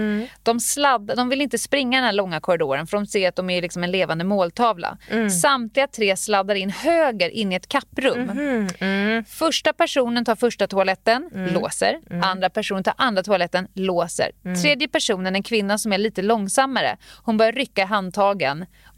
[0.42, 3.50] De, sladd, de vill inte springa den här långa korridoren för de ser att de
[3.50, 4.98] är liksom en levande måltavla.
[5.42, 8.30] Samtliga tre sladdar in höger in i ett kapprum.
[8.30, 8.68] Mm.
[8.78, 9.24] Mm.
[9.24, 11.98] Första personen tar första toaletten, låser.
[12.22, 14.30] Andra personen tar andra toaletten, låser.
[14.62, 17.84] Tredje personen, en kvinna som är lite långsammare, hon börjar rycka i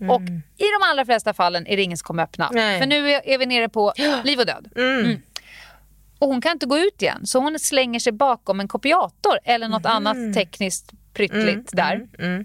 [0.07, 0.43] handtagen.
[0.59, 2.51] Och i de allra flesta fallen är det ingen som kommer öppna.
[2.53, 2.81] Nej.
[2.81, 3.93] För nu är vi nere på
[4.25, 4.69] liv och död.
[4.77, 5.23] Mm.
[6.19, 9.69] Och hon kan inte gå ut igen, så hon slänger sig bakom en kopiator eller
[9.69, 12.09] något annat tekniskt pryttligt där.
[12.19, 12.45] Mm.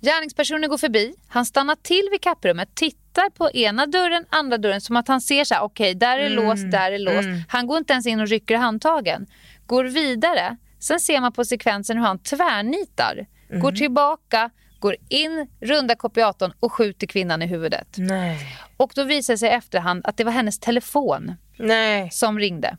[0.00, 4.96] Gärningspersonen går förbi, han stannar till vid kapprummet, tittar på ena dörren, andra dörren som
[4.96, 7.28] att han ser så här, okej där är låst, där är låst.
[7.48, 9.26] Han går inte ens in och rycker handtagen.
[9.66, 13.26] Går vidare, sen ser man på sekvensen hur han tvärnitar.
[13.60, 14.50] Går tillbaka,
[14.84, 17.88] går in, rundar kopiatorn och skjuter kvinnan i huvudet.
[17.96, 18.38] Nej.
[18.76, 22.10] Och då visar det sig i efterhand att det var hennes telefon Nej.
[22.10, 22.76] som ringde.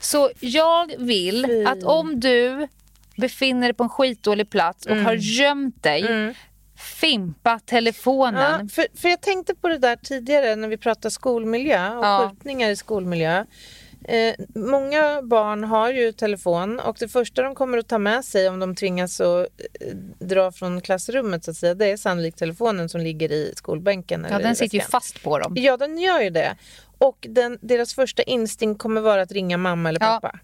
[0.00, 1.64] Så jag vill Fy.
[1.64, 2.68] att om du
[3.16, 5.04] befinner dig på en skitdålig plats och Mm.
[5.04, 6.34] har gömt dig,
[7.00, 8.60] fimpa telefonen.
[8.62, 12.28] Ja, för, för jag tänkte på det där tidigare när vi pratade skolmiljö och Ja.
[12.30, 13.44] skjutningar i skolmiljö.
[14.04, 18.48] Eh, många barn har ju telefon och det första de kommer att ta med sig
[18.48, 19.46] om de tvingas att
[19.80, 24.26] eh, dra från klassrummet så att säga, det är sannolikt telefonen som ligger i skolbänken.
[24.30, 25.52] Ja, den sitter ju fast på dem.
[25.56, 26.56] Ja, den gör ju det.
[27.02, 30.06] Och den, deras första instinkt kommer vara att ringa mamma eller Ja.
[30.22, 30.38] pappa.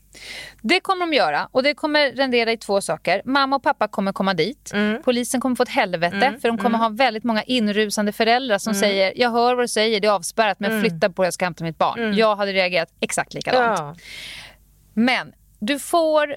[0.62, 3.22] Det kommer de göra och det kommer rendera i två saker.
[3.24, 4.70] Mamma och pappa kommer komma dit.
[4.74, 5.02] Mm.
[5.02, 9.12] Polisen kommer få ett helvete för de kommer ha väldigt många inrusande föräldrar som säger
[9.16, 11.78] jag hör vad du säger, det är avspärrat men flytta på jag ska hämta mitt
[11.78, 12.16] barn.
[12.16, 13.78] Jag hade reagerat exakt likadant.
[13.78, 13.94] Ja.
[14.94, 16.36] Men du får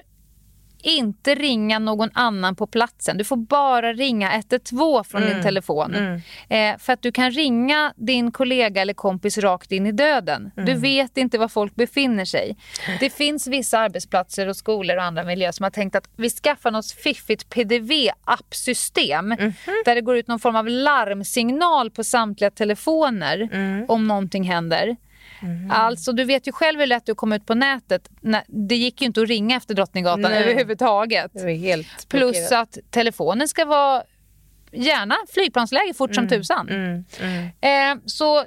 [0.82, 3.18] inte ringa någon annan på platsen.
[3.18, 5.94] Du får bara ringa 112 från din telefon.
[6.48, 10.50] Eh, för att du kan ringa din kollega eller kompis rakt in i döden.
[10.56, 12.56] Du vet inte var folk befinner sig.
[13.00, 16.70] Det finns vissa arbetsplatser och skolor och andra miljöer som har tänkt att vi skaffar
[16.70, 19.52] något fiffigt PDV-appsystem
[19.84, 23.48] där det går ut någon form av larmsignal på samtliga telefoner
[23.88, 24.96] om någonting händer.
[25.70, 28.08] Alltså du vet ju själv hur lätt du kom ut på nätet.
[28.46, 30.42] Det gick ju inte att ringa efter Drottninggatan Nej.
[30.42, 31.32] överhuvudtaget.
[32.08, 34.02] Plus att telefonen ska vara
[34.72, 36.68] gärna flygplansläge fort som tusan.
[36.68, 37.98] Mm, mm.
[37.98, 38.44] Eh, så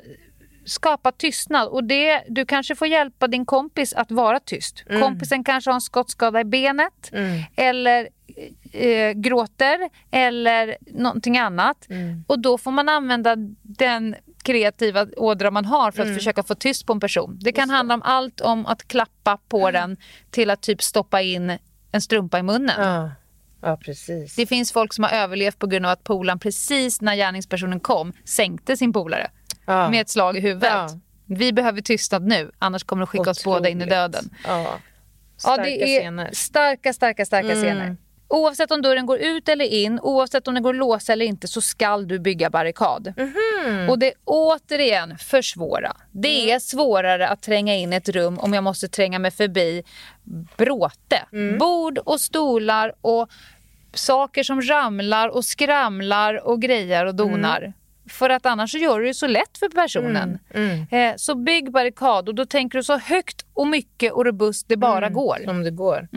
[0.65, 4.83] skapa tystnad och det, du kanske får hjälpa din kompis att vara tyst.
[5.01, 7.41] Kompisen kanske har en skottskada i benet Mm.
[7.55, 8.09] eller
[8.73, 11.89] eh, gråter eller någonting annat.
[11.89, 12.23] Mm.
[12.27, 16.17] Och då får man använda den kreativa ådra man har för att Mm.
[16.17, 17.39] försöka få tyst på en person.
[17.41, 19.97] Det kan handla om allt om att klappa på den
[20.31, 21.57] till att typ stoppa in
[21.91, 22.75] en strumpa i munnen.
[22.83, 23.11] Ja.
[23.61, 24.35] ja, precis.
[24.35, 28.13] Det finns folk som har överlevt på grund av att polaren precis när gärningspersonen kom
[28.25, 29.27] sänkte sin polare
[29.65, 29.89] Ja.
[29.89, 30.69] med ett slag i huvudet.
[30.73, 30.89] Ja.
[31.25, 33.89] Vi behöver tystnad nu, annars kommer det skicka oss båda in i Otroligt.
[33.89, 34.29] döden.
[34.47, 34.61] Ja.
[34.63, 34.79] Ja,
[35.37, 36.29] Starka det är scener.
[36.33, 37.63] starka, starka, starka Mm.
[37.63, 37.97] scener.
[38.27, 41.47] Oavsett om dörren går ut eller in, oavsett om den går att låsa eller inte
[41.47, 43.13] så skall du bygga barrikad.
[43.17, 43.89] Mhm.
[43.89, 45.97] Och det är återigen försvåra.
[46.11, 46.55] Det Mm.
[46.55, 49.83] är svårare att tränga in ett rum om jag måste tränga mig förbi
[50.57, 51.21] bråte.
[51.31, 51.57] Mm.
[51.57, 53.29] Bord och stolar och
[53.93, 57.73] saker som ramlar och skramlar och grejar och donar.
[58.09, 60.39] För att annars så gör du det så lätt för personen.
[60.53, 60.85] Mm.
[60.91, 64.77] Eh, så bygg barrikad och då tänker du så högt och mycket och robust det
[64.77, 65.37] bara går.
[65.47, 66.07] Om det går.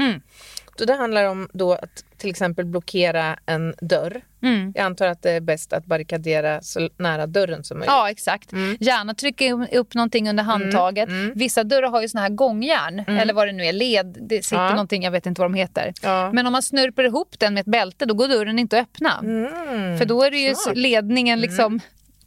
[0.80, 0.86] Mm.
[0.88, 4.20] Så det handlar om då att till exempel blockera en dörr.
[4.42, 4.72] Mm.
[4.76, 7.92] Jag antar att det är bäst att barrikadera så nära dörren som möjligt.
[7.92, 8.52] Ja, exakt.
[8.80, 11.08] Gärna trycka upp någonting under handtaget.
[11.34, 14.16] Vissa dörrar har ju såna här gångjärn, eller vad det nu är, led.
[14.20, 14.70] Det sitter Ja.
[14.70, 15.92] någonting, jag vet inte vad de heter.
[16.02, 16.32] Ja.
[16.32, 19.18] Men om man snurper ihop den med ett bälte, då går dörren inte att öppna.
[19.22, 19.98] Mm.
[19.98, 20.76] För då är det ju Smart.
[20.76, 21.80] ledningen liksom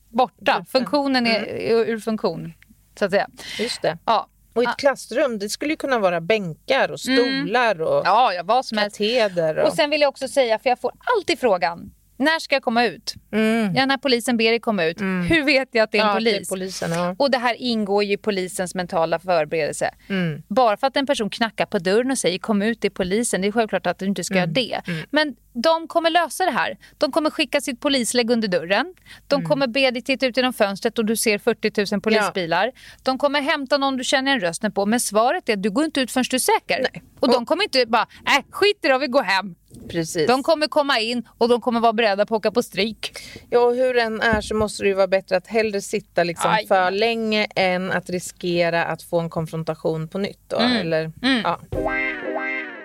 [0.10, 0.66] borta.
[0.72, 2.54] Funktionen är är ur funktion,
[3.00, 3.28] så att säga.
[3.60, 3.98] Just det.
[4.06, 8.44] Ja, Och ett klassrum, det skulle ju kunna vara bänkar och stolar och ja, ja
[8.44, 9.58] vad som kateder.
[9.58, 9.68] Och...
[9.68, 12.86] Och sen vill jag också säga, för jag får alltid frågan, när ska jag komma
[12.86, 13.14] ut?
[13.32, 13.76] Mm.
[13.76, 15.02] Ja, när polisen ber dig komma ut.
[15.02, 16.34] Hur vet jag att det är en ja, polis?
[16.34, 17.16] Det är polisen, ja.
[17.20, 19.90] Och det här ingår ju i polisens mentala förberedelse.
[20.10, 20.44] Mm.
[20.48, 23.42] Bara för att en person knackar på dörren och säger kom ut, det är polisen.
[23.42, 24.54] Det är självklart att du inte ska Mm.
[24.54, 24.94] göra det.
[25.12, 26.78] Men de kommer lösa det här.
[26.98, 28.94] De kommer skicka sitt polislägg under dörren.
[29.28, 29.50] De Mm.
[29.50, 32.72] kommer be dig titta ut genom fönstret och du ser 40 000 polisbilar.
[33.04, 34.86] De kommer hämta någon du känner en rösten på.
[34.86, 36.88] Men svaret är att du går inte ut förrän du är säker.
[36.94, 37.04] Nej.
[37.20, 39.56] Och de kommer inte bara, äh, skit i det, vi går hem.
[39.90, 40.28] Precis.
[40.28, 43.12] De kommer komma in och de kommer vara beredda på att åka på stryk.
[43.50, 46.52] Ja, och hur den är så måste det ju vara bättre att hellre sitta liksom
[46.52, 46.68] Aj.
[46.68, 50.40] för länge än att riskera att få en konfrontation på nytt.
[50.48, 50.78] Då, Mm.
[50.78, 51.12] Eller,
[51.44, 51.60] Ja.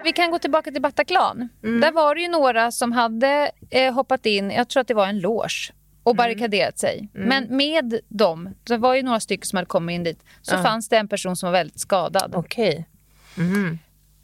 [0.07, 1.49] Vi kan gå tillbaka till Bataclan.
[1.64, 1.81] Mm.
[1.81, 5.07] Där var det ju några som hade eh, hoppat in, jag tror att det var
[5.07, 6.16] en loge och Mm.
[6.16, 7.09] barrikaderat sig.
[7.12, 10.62] Men med dem, det var ju några stycken som hade kommit in dit, så Ja.
[10.62, 12.33] fanns det en person som var väldigt skadad.
[12.37, 12.88] Okej.
[13.37, 13.79] Mhm.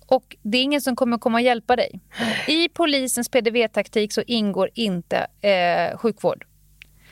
[0.07, 2.01] Och det är ingen som kommer komma och hjälpa dig.
[2.49, 6.47] I polisens PDV-taktik så ingår inte eh, sjukvård.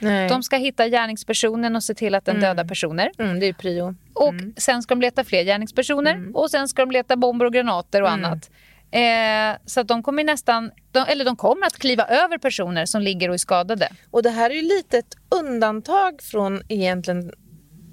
[0.01, 0.29] Nej.
[0.29, 3.11] De ska hitta gärningspersonen och se till att den dödar personer.
[3.19, 3.95] Mm, det är prio.
[4.15, 8.03] Och sen ska de leta fler gärningspersoner och sen ska de leta bomber och granater
[8.03, 8.51] och annat.
[8.93, 13.03] Eh, så att de kommer nästan, de, eller de kommer att kliva över personer som
[13.03, 13.89] ligger och är skadade.
[14.11, 17.33] Och det här är ju lite ett undantag från egentligen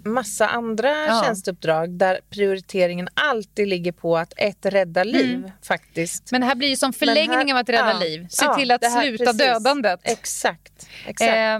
[0.05, 1.23] massa andra Ja.
[1.25, 6.31] tjänsteuppdrag där prioriteringen alltid ligger på att ett rädda liv faktiskt.
[6.31, 8.27] Men det här blir som förlängning här- av att rädda ja, liv.
[8.29, 9.37] Se ja, till att sluta precis.
[9.37, 9.99] dödandet.
[10.03, 10.87] Exakt.
[11.05, 11.31] exakt.
[11.31, 11.59] Eh,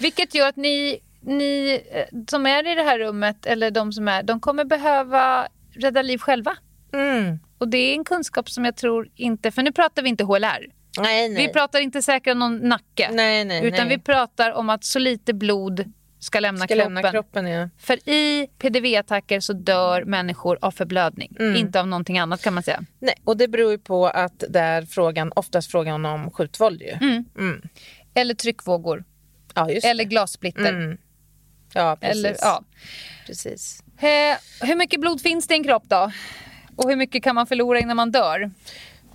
[0.00, 4.08] vilket gör att ni, ni eh, som är i det här rummet, eller de som
[4.08, 6.56] är, de kommer behöva rädda liv själva.
[6.92, 7.38] mm.
[7.58, 10.66] Och det är en kunskap som jag tror inte, för nu pratar vi inte HLR.
[10.98, 11.46] Nej, nej.
[11.46, 13.08] Vi pratar inte säkra någon nacke.
[13.12, 16.94] nej, Utan vi pratar om att så lite blod ska lämna Ska kroppen.
[16.94, 17.68] lämna kroppen, ja.
[17.78, 21.36] För i PDV-attacker så dör människor av förblödning.
[21.40, 21.56] Mm.
[21.56, 22.80] Inte av någonting annat kan man säga.
[22.98, 26.88] Nej, och det beror ju på att det är frågan, oftast frågan om skjutvåld ju.
[26.90, 27.24] Mm.
[27.38, 27.62] Mm.
[28.14, 29.04] Eller tryckvågor.
[29.54, 30.72] Ja, Eller glassplitter.
[30.72, 30.98] Mm.
[31.74, 32.24] Ja, precis.
[32.24, 32.62] Eller, ja.
[33.26, 33.82] precis.
[33.98, 36.12] Eh, hur mycket blod finns det i en kropp då?
[36.76, 38.50] Och hur mycket kan man förlora innan man dör?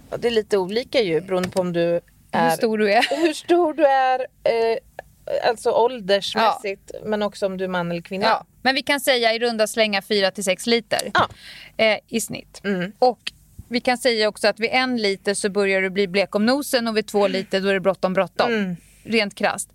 [0.09, 2.49] Ja, det är lite olika ju beroende på om du är...
[2.49, 3.25] Hur stor du är.
[3.25, 8.25] hur stor du är, eh, alltså åldersmässigt, men också om du är man eller kvinna.
[8.25, 11.29] Ja, men vi kan säga i runda slänga 4-6 liter Ja.
[11.77, 12.61] eh, i snitt.
[12.63, 12.91] Mm.
[12.99, 13.31] Och
[13.67, 16.88] vi kan säga också att vid en liter så börjar du bli blek om nosen
[16.88, 18.53] och vid två liter då är det bråttom bråttom.
[18.53, 18.75] Mm.
[19.06, 19.70] Rent krasst.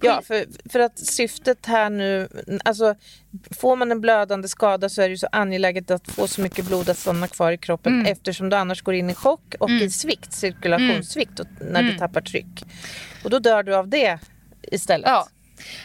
[0.00, 2.28] Ja, för, för att syftet här nu,
[2.64, 2.94] alltså
[3.50, 6.64] får man en blödande skada så är det ju så angeläget att få så mycket
[6.66, 8.12] blod att stanna kvar i kroppen Mm.
[8.12, 11.92] eftersom du annars går in i chock och i svikt, cirkulationssvikt och, när Mm.
[11.92, 12.64] du tappar tryck.
[13.24, 14.18] Och då dör du av det
[14.62, 15.08] istället.
[15.08, 15.28] Ja.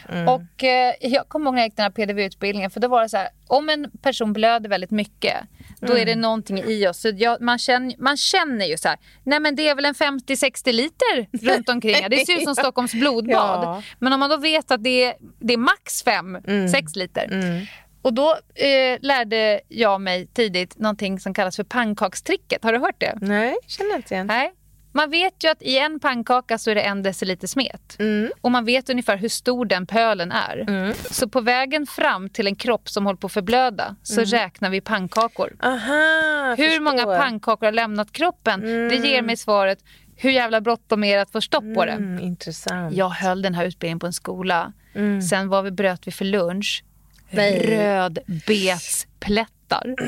[0.10, 0.28] Mm.
[0.28, 3.10] Och eh, jag kommer ihåg när jag gick den här PDV-utbildningen för då var det
[3.10, 5.36] så här, om en person blöder väldigt mycket
[5.82, 6.22] då är det Mm.
[6.22, 7.02] någonting i oss.
[7.02, 9.94] Så jag, man, känner, man känner ju så här, nej men det är väl en
[9.94, 11.96] 50-60 liter runt omkring.
[12.10, 13.64] Det ser ut som Stockholms blodbad.
[13.64, 13.84] Ja.
[14.00, 17.26] Men om man då vet att det är, det är max 5-6 liter.
[17.32, 17.66] Mm.
[18.02, 22.64] Och då eh, lärde jag mig tidigt någonting som kallas för pannkakstricket.
[22.64, 23.14] Har du hört det?
[23.22, 24.28] Nej, känner inte igen.
[24.28, 24.52] Nej.
[24.98, 27.96] Man vet ju att i en pannkaka så är det en deciliter smet.
[28.00, 28.32] Mm.
[28.42, 30.94] Och man vet ungefär hur stor den pölen är.
[31.14, 34.82] Så på vägen fram till en kropp som håller på att förblöda så räknar vi
[34.82, 35.56] pannkakor.
[35.60, 36.84] Aha, Hur förstår.
[36.84, 38.62] många pannkakor har lämnat kroppen?
[38.90, 39.80] Det ger mig svaret
[40.20, 41.92] hur jävla bråttom är det att få stopp på det.
[41.92, 42.96] Mm, intressant.
[42.96, 44.74] Jag höll den här utbildningen på en skola.
[44.96, 45.22] Mm.
[45.22, 46.84] Sen var vi, bröt vi för lunch.
[47.30, 47.78] Nej.
[47.78, 49.96] Rödbetsplättar.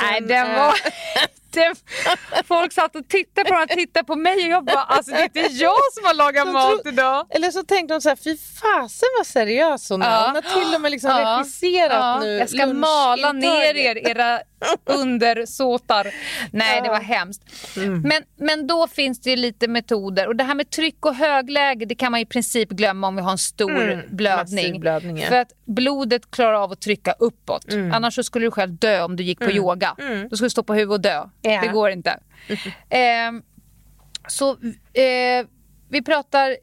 [0.00, 0.74] Nej, Den den är- var...
[1.54, 1.74] Den,
[2.44, 5.18] folk satt och tittade på den och tittade på mig och jag bara, alltså det
[5.18, 7.26] är inte jag som har lagat mat idag.
[7.30, 10.10] Eller så tänkte de så här, fy fasen vad seriös hon är.
[10.10, 10.26] Ja.
[10.26, 11.38] Hon har till och med liksom Ja.
[11.38, 14.40] regisserat Ja, nu Jag ska mala ner er, era
[14.84, 16.06] undersåtar.
[16.50, 17.42] Nej, det var hemskt.
[17.76, 18.00] Mm.
[18.00, 20.26] Men, men då finns det ju lite metoder.
[20.28, 23.22] Och det här med tryck och högläge, det kan man i princip glömma om vi
[23.22, 24.82] har en stor Mm, blödning.
[25.28, 27.64] För att blodet klarar av att trycka uppåt.
[27.92, 29.94] Annars så skulle du själv dö om du gick på yoga.
[30.30, 31.43] Då skulle du stå på huvudet och dö.
[31.44, 31.60] Ja.
[31.60, 32.18] Det går inte.
[32.88, 33.42] Ehm,
[34.28, 34.50] så
[34.92, 35.46] eh,
[35.88, 36.56] vi pratar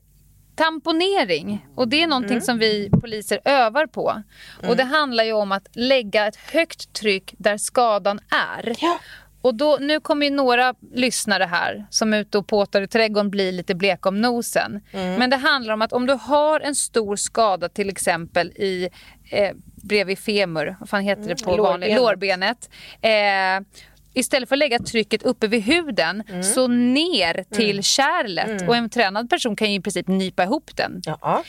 [0.55, 4.23] tamponering och det är någonting som vi poliser övar på.
[4.67, 8.75] Och det handlar ju om att lägga ett högt tryck där skadan är.
[8.79, 8.99] Ja.
[9.41, 13.29] Och då, nu kommer ju några lyssnare här som är ute och påtar i trädgården
[13.29, 14.82] bli lite blek om nosen.
[14.91, 18.89] Men det handlar om att om du har en stor skada till exempel i
[19.32, 21.95] eh, bredvid femur, vad fan heter det på vanligt?
[21.95, 22.69] Lårbenet.
[23.01, 23.65] Lårbenet.
[23.65, 23.82] Eh,
[24.14, 26.24] Istället för att lägga trycket uppe vid huden
[26.55, 28.68] så ner till kärlet.
[28.68, 31.01] Och en tränad person kan ju i princip nypa ihop den.
[31.05, 31.43] Ja.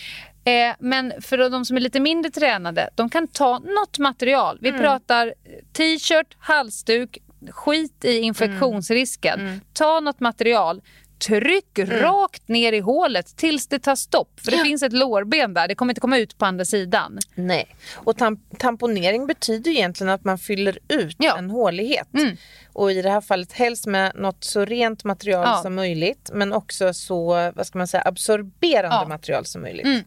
[0.44, 4.58] Eh, men för de som är lite mindre tränade, de kan ta något material.
[4.60, 5.34] Vi pratar
[5.72, 7.18] t-shirt, halsduk,
[7.50, 9.60] skit i infektionsrisken.
[9.72, 10.80] Ta något material.
[11.26, 14.40] Tryck rakt ner i hålet tills det tar stopp.
[14.44, 17.18] För det finns ett lårben där, det kommer inte komma ut på andra sidan.
[17.34, 17.76] Nej.
[17.94, 21.38] Och tam tamponering betyder egentligen att man fyller ut Ja.
[21.38, 22.14] en hålighet.
[22.14, 22.36] Mm.
[22.72, 25.62] Och i det här fallet helst med något så rent material Ja.
[25.62, 26.30] som möjligt.
[26.32, 29.08] Men också så, vad ska man säga, absorberande Ja.
[29.08, 29.86] material som möjligt.
[29.86, 30.02] Mm.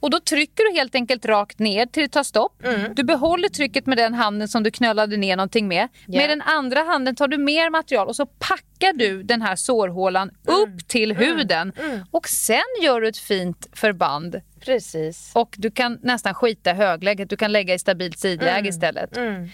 [0.00, 2.62] Och då trycker du helt enkelt rakt ner till det tar stopp.
[2.94, 5.88] Du behåller trycket med den handen som du knölade ner någonting med.
[6.06, 6.20] Ja.
[6.20, 10.30] Med den andra handen tar du mer material och så packar du den här sårhålan
[10.46, 11.72] upp till huden.
[12.10, 14.40] Och sen gör du ett fint förband.
[14.60, 15.30] Precis.
[15.34, 19.16] Och du kan nästan skita i högläget, du kan lägga i stabilt sidläge istället.
[19.16, 19.48] Mm.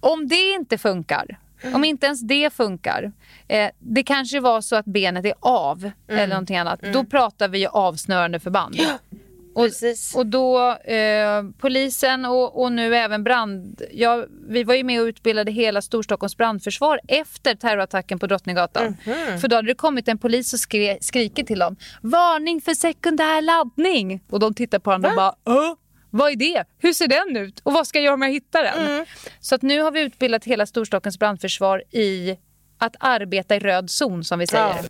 [0.00, 1.38] Om det inte funkar,
[1.74, 3.12] om inte ens det funkar,
[3.48, 7.58] eh, det kanske var så att benet är av eller någonting annat, då pratar vi
[7.58, 8.76] ju avsnörande förband.
[9.54, 9.68] Och,
[10.14, 13.82] och då eh, polisen och, och nu även brand...
[13.92, 18.96] Ja, vi var ju med och utbildade hela Storstockholms brandförsvar efter terrorattacken på Drottninggatan.
[19.40, 21.76] För då hade det kommit en polis och skri, skrikit till dem.
[22.00, 24.24] Varning för sekundär laddning!
[24.30, 25.74] Och de tittar på varandra och bara Åh,
[26.12, 26.64] vad är det?
[26.78, 27.60] Hur ser den ut?
[27.62, 29.06] Och vad ska jag göra om jag hittar den?
[29.40, 32.36] Så att nu har vi utbildat hela Storstockholms brandförsvar i
[32.78, 34.64] att arbeta i röd zon som vi säger.
[34.64, 34.82] Ja.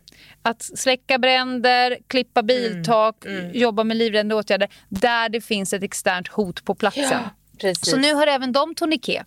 [0.42, 6.64] Att släcka bränder, klippa biltak, jobba med livräddande åtgärder där det finns ett externt hot
[6.64, 7.22] på platsen.
[7.60, 7.90] Precis.
[7.90, 9.26] Så nu har även de tourniquet.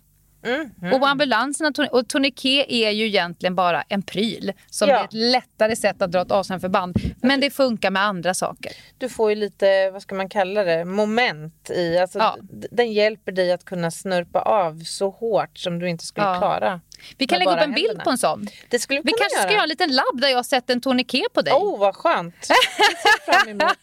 [0.94, 4.98] Och ambulanserna och tourniquet är ju egentligen bara en pryl som Ja.
[5.00, 6.96] är ett lättare sätt att dra ett avståndförband.
[7.22, 8.72] Men det funkar med andra saker.
[8.98, 11.98] Du får ju lite, vad ska man kalla det, moment i.
[11.98, 12.36] Alltså, Ja.
[12.70, 16.38] Den hjälper dig att kunna snurpa av så hårt som du inte skulle Ja.
[16.38, 16.80] klara.
[17.18, 18.04] Vi kan lägga upp en bild händerna.
[18.04, 18.46] på en sån.
[18.68, 19.52] Det skulle Vi kanske ska göra.
[19.52, 21.52] göra en liten labb där jag sett en tourniquet på dig.
[21.54, 22.34] Oh, vad skönt.
[22.40, 23.76] Det ser fram emot.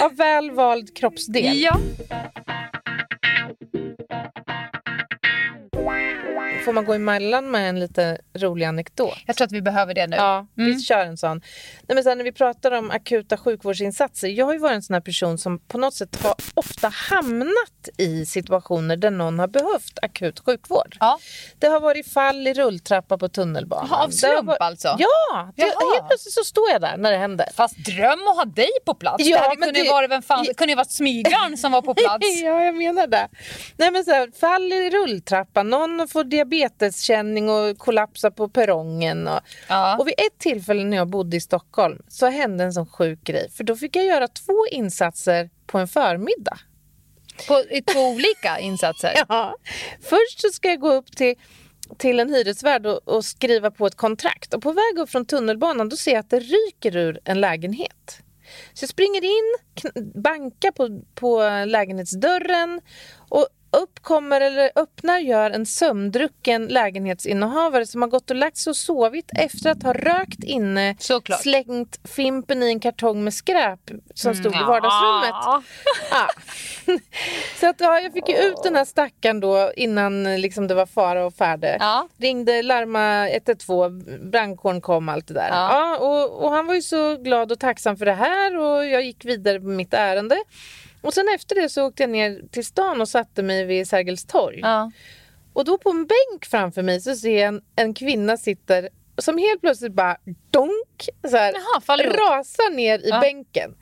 [0.02, 1.60] Av väl vald kroppsdel.
[1.60, 1.78] Ja.
[5.82, 6.31] 哇！
[6.64, 9.14] Får man gå emellan med en lite rolig anekdot?
[9.26, 10.16] Jag tror att vi behöver det nu.
[10.16, 10.72] Ja, Mm.
[10.74, 11.38] vi kör en sån.
[11.88, 14.28] Nej, men sen när vi pratar om akuta sjukvårdsinsatser.
[14.28, 17.88] Jag har ju varit en sån här person som på något sätt har ofta hamnat
[17.98, 20.96] i situationer där någon har behövt akut sjukvård.
[21.00, 21.18] Ja.
[21.58, 23.88] Det har varit fall i rulltrappa på tunnelbanan.
[23.90, 24.96] Jaha, av slump varit- alltså?
[24.98, 27.48] Ja, det, helt plötsligt så står jag där när det händer.
[27.54, 29.24] Fast dröm att ha dig på plats.
[29.26, 31.72] Ja, det hade men kunde det- varit, vem fan, det kunde ju varit smygaren som
[31.72, 32.26] var på plats.
[32.42, 33.28] ja, jag menar det.
[33.76, 39.28] Nej, men så här, fall i rulltrappan, någon får diabeteskänning och kollapsar på perrongen.
[39.28, 39.96] Och, Ja.
[39.98, 43.50] och vid ett tillfälle när jag bodde i Stockholm så hände en sån sjuk grej.
[43.50, 46.58] För då fick jag göra två insatser på en förmiddag.
[47.48, 49.12] På, I två olika insatser.
[49.28, 49.56] Ja.
[50.02, 51.34] Först så ska jag gå upp till,
[51.98, 54.54] till en hyresvärd och, och skriva på ett kontrakt.
[54.54, 58.18] Och på väg upp från tunnelbanan då ser jag att det ryker ur en lägenhet.
[58.74, 59.54] Så jag springer in,
[60.22, 62.80] bankar på, på lägenhetsdörren
[63.28, 68.70] och upp kommer, eller öppnar gör en sömndrucken lägenhetsinnehavare som har gått och lagt sig
[68.70, 71.40] och sovit efter att ha rökt inne, Såklart.
[71.40, 73.80] slängt fimpen i en kartong med skräp
[74.14, 74.66] som stod i Ja.
[74.66, 75.30] vardagsrummet.
[75.30, 75.62] Ja.
[77.60, 80.86] Så att, ja, jag fick ju ut den här stackaren då innan liksom, det var
[80.86, 81.76] fara och färde.
[81.80, 82.08] Ja.
[82.18, 85.48] Ringde, larma 112, brandkåren kom, allt det där.
[85.48, 85.68] Ja.
[85.72, 85.98] Ja.
[85.98, 89.24] och, och han var ju så glad och tacksam för det här och jag gick
[89.24, 90.36] vidare på mitt ärende.
[91.02, 94.24] Och sen efter det så åkte jag ner till stan och satte mig vid Sergels
[94.26, 94.60] torg.
[94.62, 94.90] Ja.
[95.52, 98.88] Och då på en bänk framför mig så ser jag en, en kvinna sitter
[99.18, 100.16] som helt plötsligt bara
[100.50, 101.52] donk så här,
[101.86, 103.20] Jaha, rasar ner i Ja.
[103.20, 103.74] bänken.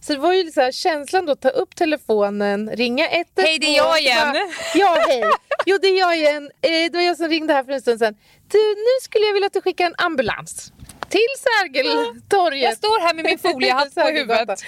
[0.00, 3.46] Så det var ju så här, känslan då, ta upp telefonen, ringa 112.
[3.46, 4.32] Hej, det är jag igen.
[4.32, 4.42] Bara,
[4.74, 5.22] Ja, hej.
[5.66, 6.50] Jo, det är jag igen.
[6.60, 8.14] Eh, Det var jag som ringde här för en stund sedan.
[8.52, 10.72] Du, nu skulle jag vilja att du skickar en ambulans
[11.08, 12.62] till Sergeltorget.
[12.64, 14.60] Jag står här med min foliehatt på huvudet.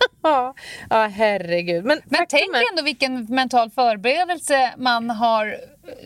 [0.22, 0.54] ja,
[0.90, 1.84] ja, herregud.
[1.84, 5.56] Men, Men tänk är- ändå vilken mental förberedelse man har,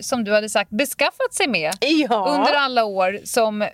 [0.01, 1.73] som du hade sagt, beskaffat sig med
[2.09, 2.27] Ja.
[2.39, 3.67] under alla år som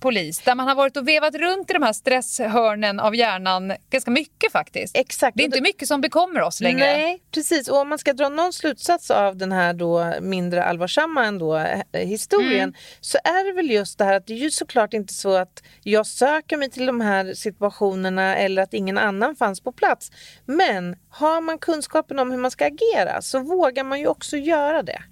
[0.00, 0.38] polis.
[0.38, 4.52] Där man har varit och vevat runt i de här stresshörnen av hjärnan ganska mycket
[4.52, 4.96] faktiskt.
[4.96, 5.36] Exakt.
[5.36, 6.78] Det är inte mycket som bekommer oss längre.
[6.78, 7.68] Nej, precis.
[7.68, 11.80] Och om man ska dra någon slutsats av den här då mindre allvarsamma ändå, eh,
[11.92, 12.74] historien Mm.
[13.00, 15.62] så är det väl just det här att det är ju såklart inte så att
[15.82, 20.10] jag söker mig till de här situationerna eller att ingen annan fanns på plats.
[20.46, 24.82] Men har man kunskapen om hur man ska agera så vågar man ju också göra
[24.82, 25.02] det.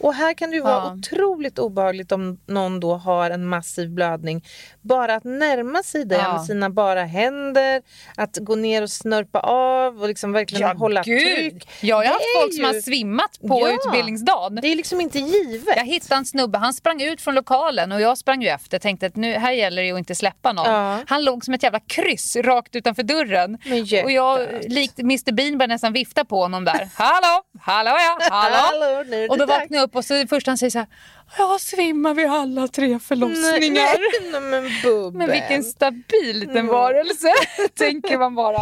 [0.00, 0.94] Och här kan det ju vara Ja.
[0.98, 4.44] otroligt obehagligt om någon då har en massiv blödning.
[4.80, 6.32] Bara att närma sig det Ja.
[6.32, 7.82] med sina bara händer,
[8.16, 11.68] att gå ner och snörpa av och liksom verkligen hålla tryck.
[11.80, 13.70] Jag har Det haft folk som ju- har svimmat på Ja.
[13.74, 14.54] utbildningsdagen.
[14.62, 15.76] Det är liksom inte givet.
[15.76, 18.78] Jag hittade en snubbe, han sprang ut från lokalen och jag sprang ju efter.
[18.78, 20.64] Tänkte att nu, här gäller det att inte släppa någon.
[20.72, 20.98] Ja.
[21.06, 23.58] Han låg som ett jävla kryss rakt utanför dörren.
[24.04, 26.88] Och jag, likt Mr Bean, började nästan vifta på honom där.
[26.94, 28.56] Hallå, hallå ja, hallå.
[28.60, 30.88] Hallå, och då vaknade jag upp och så det första han säger så här.
[31.38, 33.98] Jag svimmar vid alla tre förlossningar.
[34.30, 35.18] Nej, nej, men bubben.
[35.18, 36.66] Men vilken stabil liten Mm.
[36.66, 37.32] varelse,
[37.74, 38.60] tänker man bara.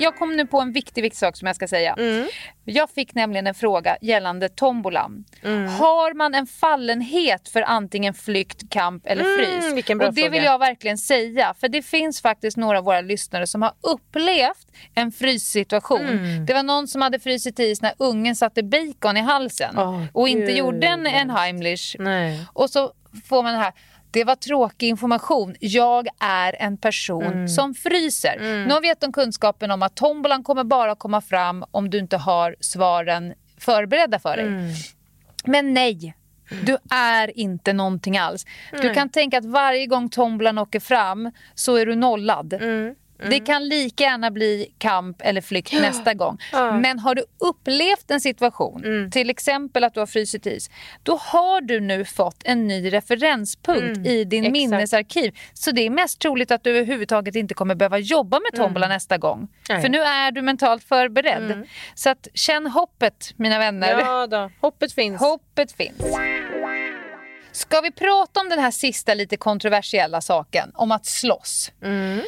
[0.00, 1.94] Jag kom nu på en viktig, viktig sak som jag ska säga.
[1.98, 2.28] Mm.
[2.64, 5.24] Jag fick nämligen en fråga gällande tombolan.
[5.78, 9.36] Har man en fallenhet för antingen flykt, kamp eller Mm,
[9.82, 9.98] frys?
[10.08, 11.54] och det vill jag verkligen säga.
[11.60, 16.00] För det finns faktiskt några av våra lyssnare som har upplevt en fryssituation.
[16.08, 16.46] Mm.
[16.46, 19.78] Det var någon som hade frysit is när ungen satte bacon i halsen.
[19.78, 20.56] Åh, och inte gud.
[20.56, 21.96] gjorde en, en Heimlich.
[21.98, 22.46] Nej.
[22.52, 22.92] Och så
[23.28, 23.72] får man det här.
[24.12, 25.54] Det var tråkig information.
[25.60, 27.48] Jag är en person Mm.
[27.48, 28.36] som fryser.
[28.66, 31.98] Nu har vi gett dem kunskapen om att tombolan kommer bara komma fram om du
[31.98, 34.46] inte har svaren förberedda för dig.
[34.46, 34.70] Mm.
[35.44, 36.14] Men nej,
[36.62, 38.46] du är inte någonting alls.
[38.82, 42.52] Du kan tänka att varje gång tombolan åker fram så är du nollad.
[43.22, 43.30] Mm.
[43.30, 46.38] Det kan lika gärna bli kamp eller flykt nästa gång.
[46.52, 46.80] Mm.
[46.80, 50.70] Men har du upplevt en situation, till exempel att du har frysit is,
[51.02, 54.54] då har du nu fått en ny referenspunkt i din Mm.
[54.54, 54.70] exakt.
[54.70, 55.38] minnesarkiv.
[55.52, 59.18] Så det är mest troligt att du överhuvudtaget inte kommer behöva jobba med tombola nästa
[59.18, 59.38] gång.
[59.38, 59.48] Mm.
[59.68, 59.74] Nej.
[59.78, 59.82] Mm.
[59.82, 61.66] För nu är du mentalt förberedd.
[61.94, 64.00] Så att känn hoppet mina vänner.
[64.00, 65.20] Ja då, hoppet finns.
[65.20, 65.96] Hoppet finns.
[67.52, 71.72] Ska vi prata om den här sista lite kontroversiella saken, om att slåss?
[71.82, 72.20] Mm.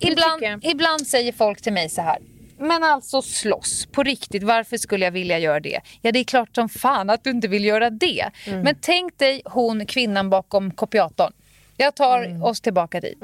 [0.00, 2.18] Ibland, ibland säger folk till mig så här.
[2.58, 4.42] men alltså slåss på riktigt.
[4.42, 5.80] Varför skulle jag vilja göra det?
[6.02, 8.30] Ja, det är klart som fan att du inte vill göra det.
[8.46, 8.60] Mm.
[8.60, 11.32] Men tänk dig hon kvinnan bakom kopiatorn.
[11.76, 12.42] Jag tar Mm.
[12.42, 13.22] oss tillbaka dit.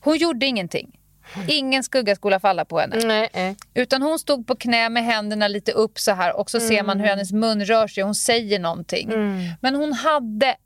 [0.00, 0.98] Hon gjorde ingenting.
[1.48, 2.96] Ingen skuggaskola falla på henne.
[3.04, 3.56] Nej, nej.
[3.74, 6.96] Utan hon stod på knä med händerna lite upp så här och så ser man
[6.96, 7.00] Mm.
[7.00, 8.02] hur hennes mun rör sig.
[8.04, 9.08] Hon säger någonting.
[9.60, 10.56] Men hon hade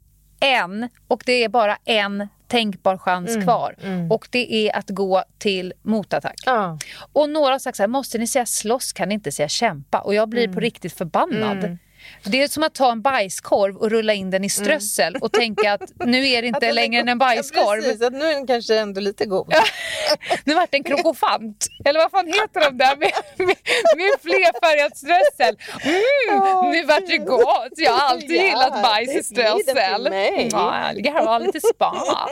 [0.41, 3.43] en, och det är bara en tänkbar chans Mm.
[3.43, 3.75] kvar.
[4.11, 6.41] Och det är att gå till motattack.
[6.47, 6.79] Ja.
[7.13, 9.99] Och några har sagt så här, måste ni säga slåss kan ni inte säga kämpa.
[10.01, 10.55] Och jag blir Mm.
[10.55, 11.79] på riktigt förbannad.
[12.25, 15.73] Det är som att ta en bajskorv och rulla in den i strössel och tänka
[15.73, 16.71] att nu är det inte Mm.
[16.71, 17.79] Att längre än en bajskorv.
[17.79, 19.55] Ja, precis, att nu är den kanske ändå lite god.
[20.45, 21.67] Nu vart det en krokofant.
[21.85, 23.57] Eller vad fan heter de där med, med,
[23.97, 25.57] med flerfärgat strössel?
[25.83, 27.73] Mm, nu vart det gott.
[27.77, 30.09] Jag har alltid Ja, gillat bajs i strössel.
[30.53, 32.29] Ja, jag ligger här och har lite spa.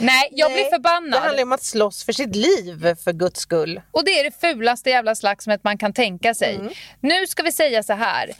[0.00, 1.12] Nej, jag blir Nej, förbannad.
[1.12, 3.80] Det handlar om att slåss för sitt liv för guds skull.
[3.90, 6.54] Och det är det fulaste jävla slagsmålet man kan tänka sig.
[6.54, 6.72] Mm.
[7.00, 8.30] Nu ska vi säga så här.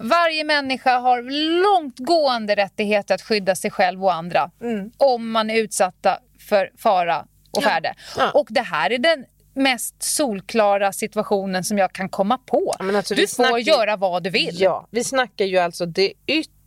[0.00, 1.22] Varje människa har
[1.62, 4.50] långtgående rättigheter att skydda sig själv och andra.
[4.62, 4.90] Mm.
[4.96, 7.94] Om man är utsatta för fara och färde.
[8.16, 8.30] Ja.
[8.30, 9.24] Och det här är den
[9.54, 12.74] mest solklara situationen som jag kan komma på.
[12.78, 14.60] Ja, alltså, du får snackar göra vad du vill.
[14.60, 16.59] Ja, vi snackar ju alltså det yttersta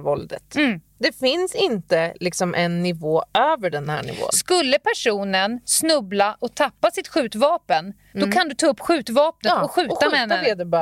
[0.00, 0.56] våldet.
[0.56, 0.80] Mm.
[0.98, 4.28] Det finns inte liksom en nivå över den här nivån.
[4.32, 9.58] Skulle personen snubbla och tappa sitt skjutvapen, då kan du ta upp skjutvapnet Mm.
[9.58, 10.34] Ja, och skjuta, och skjuta.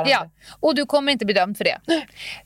[0.09, 1.79] Ja, och du kommer inte bli dömd för det.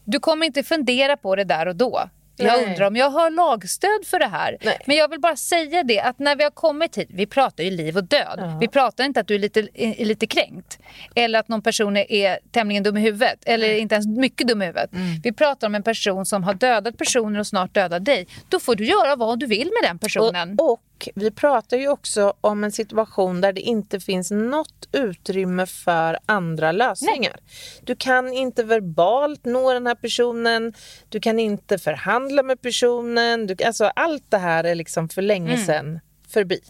[0.03, 2.09] Du kommer inte fundera på det där och då.
[2.39, 2.65] Jag Nej.
[2.65, 4.57] undrar om jag har lagstöd för det här.
[4.61, 4.77] Nej.
[4.85, 7.71] Men jag vill bara säga det att när vi har kommit hit, vi pratar ju
[7.71, 8.57] liv och död.
[8.59, 10.79] Vi pratar inte att du är lite, är lite kränkt.
[11.15, 13.39] Eller att någon person är, tämligen dum i huvudet.
[13.45, 14.93] Eller inte ens mycket dum i huvudet.
[14.93, 15.21] Mm.
[15.23, 18.27] Vi pratar om en person som har dödat personer och snart dödar dig.
[18.49, 20.55] Då får du göra vad du vill med den personen.
[20.59, 20.81] Och, och
[21.15, 26.71] vi pratar ju också om en situation där det inte finns något utrymme för andra
[26.71, 27.35] lösningar.
[27.81, 30.73] Du kan inte verbalt nå den här personen,
[31.09, 33.47] du kan inte förhandla med personen.
[33.47, 35.65] Du, alltså allt det här är liksom för länge Mm.
[35.65, 36.61] sedan förbi.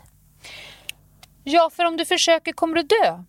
[1.44, 3.24] Ja, för om du försöker kommer du dö.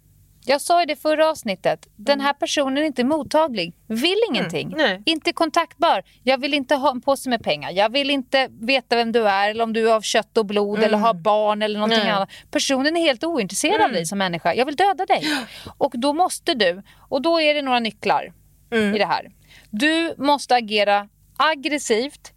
[0.45, 5.03] Jag sa i det förra avsnittet, den här personen är inte mottaglig, vill ingenting, Mm.
[5.07, 6.03] inte kontaktbar.
[6.23, 9.51] Jag vill inte ha en påse med pengar, jag vill inte veta vem du är
[9.51, 12.07] eller om du är av kött och blod eller har barn eller någonting Mm.
[12.07, 12.11] Nej.
[12.13, 12.17] Mm.
[12.17, 12.31] annat.
[12.51, 15.23] Personen är helt ointresserad av dig som människa, jag vill döda dig.
[15.79, 18.33] Och då måste du, och då är det några nycklar
[18.73, 18.95] Mm.
[18.95, 19.31] i det här.
[19.71, 22.33] Du måste agera aggressivt,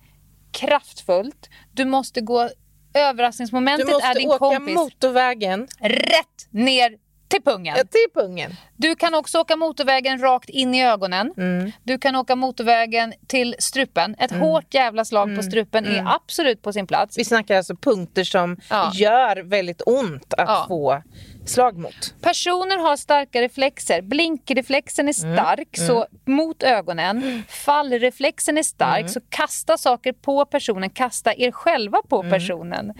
[0.51, 2.49] kraftfullt, du måste gå
[2.93, 6.97] Du Överraskningsmomentet är måste din åka kompis motorvägen rätt ner
[7.33, 7.75] till pungen.
[7.77, 8.51] ja, till pungen.
[8.77, 11.33] Du kan också åka motorvägen rakt in i ögonen.
[11.37, 11.71] Mm.
[11.83, 14.15] Du kan åka motorvägen till strupen.
[14.19, 17.17] Ett hårt jävla slag på strupen är absolut på sin plats.
[17.17, 18.91] Vi snackar alltså punkter som Ja.
[18.93, 20.65] gör väldigt ont att Ja.
[20.67, 21.01] få
[21.45, 22.13] slag mot.
[22.21, 24.01] Personer har starka reflexer.
[24.01, 27.43] Blinkreflexen är stark, så mot ögonen.
[27.49, 30.89] Fallreflexen är stark, så kasta saker på personen.
[30.89, 32.93] Kasta er själva på personen.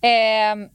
[0.00, 0.68] Ehm,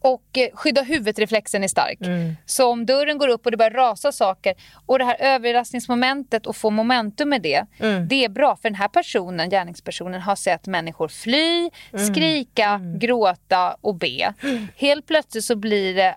[0.00, 1.98] och eh, skydda huvudet-reflexen är stark.
[2.46, 4.54] Så om dörren går upp och det börjar rasa saker
[4.86, 7.64] och det här överraskningsmomentet och få momentum med det,
[8.08, 11.70] det är bra för den här personen, gärningspersonen, har sett människor fly,
[12.08, 14.34] skrika, gråta och be.
[14.76, 16.16] Helt plötsligt så blir det,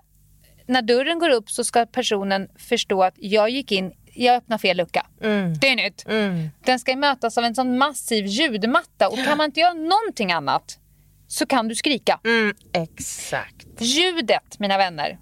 [0.66, 4.76] när dörren går upp så ska personen förstå att jag gick in, jag öppnar fel
[4.76, 5.06] lucka.
[5.60, 6.04] Det är nytt.
[6.64, 10.78] Den ska mötas av en sån massiv ljudmatta och kan man inte göra någonting annat
[11.34, 12.20] så kan du skrika.
[12.24, 13.66] Mm, exakt.
[13.78, 15.18] Ljudet, mina vänner.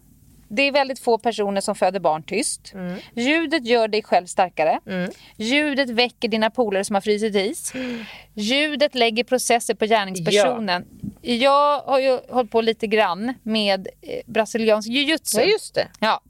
[0.49, 2.73] Det är väldigt få personer som föder barn tyst.
[3.15, 4.81] Ljudet gör dig själv starkare.
[5.37, 7.73] Ljudet väcker dina polare som har frusit is.
[8.35, 10.85] Ljudet lägger processer på gärningspersonen.
[11.21, 15.41] Jag har ju hållit på lite grann med eh, brasiliansk jujutsu.
[15.41, 15.89] Ja, just det.
[16.01, 16.23] Ja.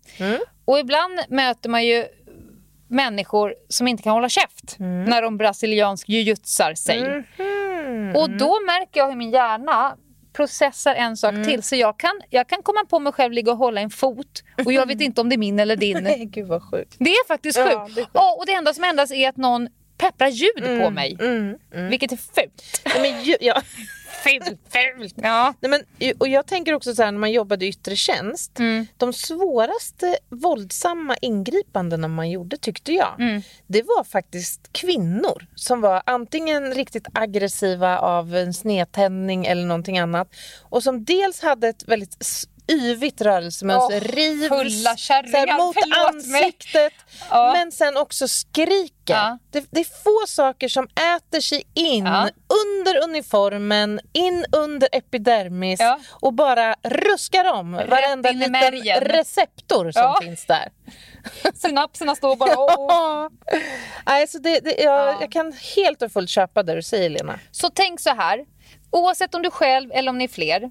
[0.64, 2.06] Och ibland möter man ju
[2.88, 7.24] människor som inte kan hålla käft när de brasiliansk jujutsar sig.
[8.16, 9.96] Och då märker jag hur min hjärna
[10.32, 11.62] processar en sak till.
[11.62, 14.72] Så jag kan, jag kan komma på mig själv ligga och hålla en fot och
[14.72, 15.98] jag vet inte om det är min eller din.
[16.02, 16.94] Nej, gud vad sjukt.
[16.98, 17.94] Det är faktiskt Ja, sjukt.
[17.94, 18.10] det är sjukt.
[18.14, 19.68] Ja, och det enda som ändras är att någon
[19.98, 21.16] pepprar ljud på mig.
[21.20, 21.56] Mm,
[21.90, 22.62] Vilket är fult.
[22.84, 23.62] Nej, men, ja.
[24.22, 25.14] Fult, fult.
[25.16, 25.54] Ja.
[25.60, 28.58] Nej, men, och jag tänker också så här när man jobbade i yttre tjänst.
[28.58, 28.86] Mm.
[28.96, 33.20] De svåraste våldsamma ingripandena man gjorde tyckte jag.
[33.20, 33.42] Mm.
[33.66, 40.34] Det var faktiskt kvinnor som var antingen riktigt aggressiva av en snedtändning eller någonting annat.
[40.62, 42.16] Och som dels hade ett väldigt
[42.72, 44.02] yvigt rörelsemönster.
[44.08, 45.76] Åh, rivs här mot
[46.08, 46.92] ansiktet.
[47.30, 47.52] Ja.
[47.52, 48.88] Men sen också skriker.
[49.14, 49.38] Ja.
[49.50, 50.84] Det, det är få saker som
[51.16, 52.28] äter sig in Ja.
[52.64, 59.00] under uniformen, in under epidermis och bara ruskar om varenda liten märgen.
[59.00, 60.68] receptor som finns där.
[61.54, 62.70] Synapserna står bara och...
[62.92, 63.30] Ja.
[64.06, 65.16] Nej, så det, det, jag, Ja.
[65.20, 67.38] jag kan helt och fullt köpa det du säger Lena.
[67.50, 68.44] Så tänk så här,
[68.90, 70.70] oavsett om du själv eller om ni är fler.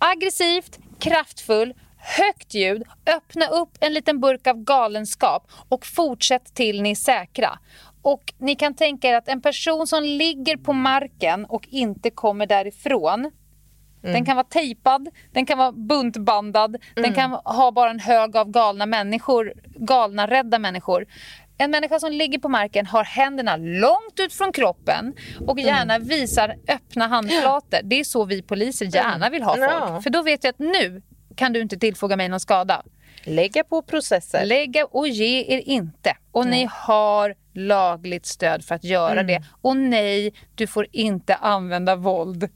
[0.00, 2.82] Aggressivt, kraftfull, högt ljud,
[3.16, 7.58] öppna upp en liten burk av galenskap och fortsätt till ni är säkra.
[8.02, 12.46] Och ni kan tänka er att en person som ligger på marken och inte kommer
[12.46, 13.30] därifrån
[14.02, 18.50] Den kan vara tejpad, den kan vara buntbandad, den kan ha bara en hög av
[18.50, 21.06] galna människor, galna rädda människor.
[21.58, 25.14] En människa som ligger på marken har händerna långt ut från kroppen
[25.46, 27.78] och gärna visar öppna handflator.
[27.84, 29.70] Det är så vi poliser gärna vill ha folk.
[29.70, 30.00] Ja.
[30.02, 31.02] För då vet jag att nu
[31.36, 32.82] kan du inte tillfoga mig någon skada.
[33.24, 34.44] Lägga på processer.
[34.46, 36.16] Lägga och ge er inte.
[36.32, 39.42] Och ni har lagligt stöd för att göra det.
[39.62, 42.48] Och nej, du får inte använda våld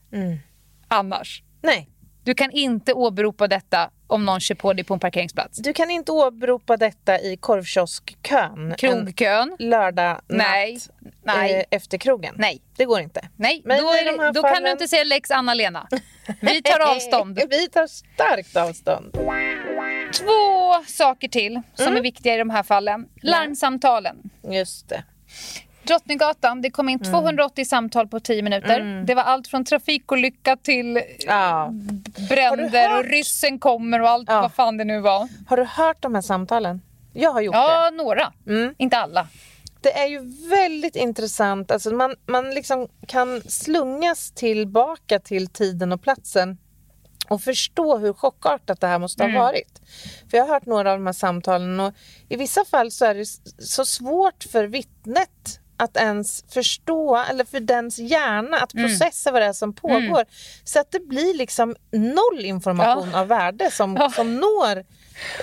[0.89, 1.43] annars.
[1.63, 1.89] Nej,
[2.25, 5.59] Du kan inte åberopa detta om någon kör på dig på en parkeringsplats.
[5.59, 9.57] du kan inte åberopa detta i korvkioskkön Krogkön?
[9.59, 10.79] lördag Nej.
[11.25, 11.55] natt Nej.
[11.55, 12.35] eh, efter krogen.
[12.39, 12.63] Nej.
[12.77, 13.29] Det går inte.
[13.37, 15.89] Nej, Men då, är de då kan fallen- du inte säga lex Anna-Lena.
[16.41, 17.41] Vi tar avstånd.
[17.51, 19.13] Vi tar starkt avstånd.
[20.19, 21.97] Två saker till som Mm.
[21.99, 23.07] är viktiga i de här fallen.
[23.23, 24.17] Larmsamtalen.
[24.53, 25.05] Just det.
[25.87, 27.13] Drottninggatan, det kom in Mm.
[27.13, 29.05] 280 samtal på 10 minuter.
[29.07, 31.35] Det var allt från trafikolycka till Ja.
[31.35, 34.41] Har bränder och ryssen kommer och allt Ja.
[34.41, 35.29] vad fan det nu var.
[35.49, 36.83] Har du hört de här samtalen?
[37.13, 37.59] Jag har gjort det.
[37.59, 38.33] Ja, några.
[38.47, 38.75] Mm.
[38.79, 39.29] Inte alla.
[39.81, 41.71] Det är ju väldigt intressant.
[41.71, 46.59] Alltså man, man liksom kan slungas tillbaka till tiden och platsen
[47.29, 49.81] och förstå hur chockartat det här måste ha varit.
[50.31, 51.95] För Jag har hört några av de här samtalen och
[52.29, 53.25] i vissa fall så är det
[53.65, 59.47] så svårt för vittnet att ens förstå, eller för dens hjärna att processa vad det
[59.47, 60.25] är som pågår.
[60.65, 64.11] Så att det blir liksom noll information av värde som, Ja.
[64.11, 64.85] som når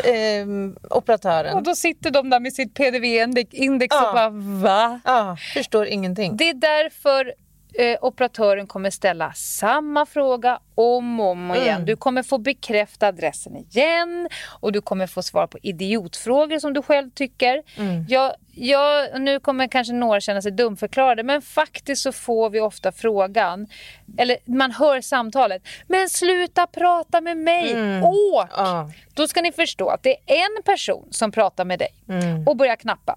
[0.03, 1.55] ehm, operatören.
[1.55, 4.07] Och då sitter de där med sitt PDV-index Ja.
[4.07, 4.29] och bara
[4.61, 4.99] va?
[5.05, 6.37] Ja, förstår ingenting.
[6.37, 7.33] Det är därför
[7.79, 11.67] eh, operatören kommer ställa samma fråga om och om igen.
[11.75, 11.85] Mm.
[11.85, 16.81] Du kommer få bekräfta adressen igen och du kommer få svar på idiotfrågor som du
[16.81, 17.63] själv tycker.
[17.77, 18.05] Mm.
[18.09, 22.91] Jag, jag, nu kommer kanske några känna sig dumförklarade men faktiskt så får vi ofta
[22.91, 23.67] frågan,
[24.17, 27.71] eller man hör samtalet, men sluta prata med mig,
[28.03, 28.43] åk!
[28.43, 28.65] Mm.
[28.65, 28.89] Ja.
[29.13, 32.47] Då ska ni förstå att det är en person som pratar med dig Mm.
[32.47, 33.15] och börjar knappa.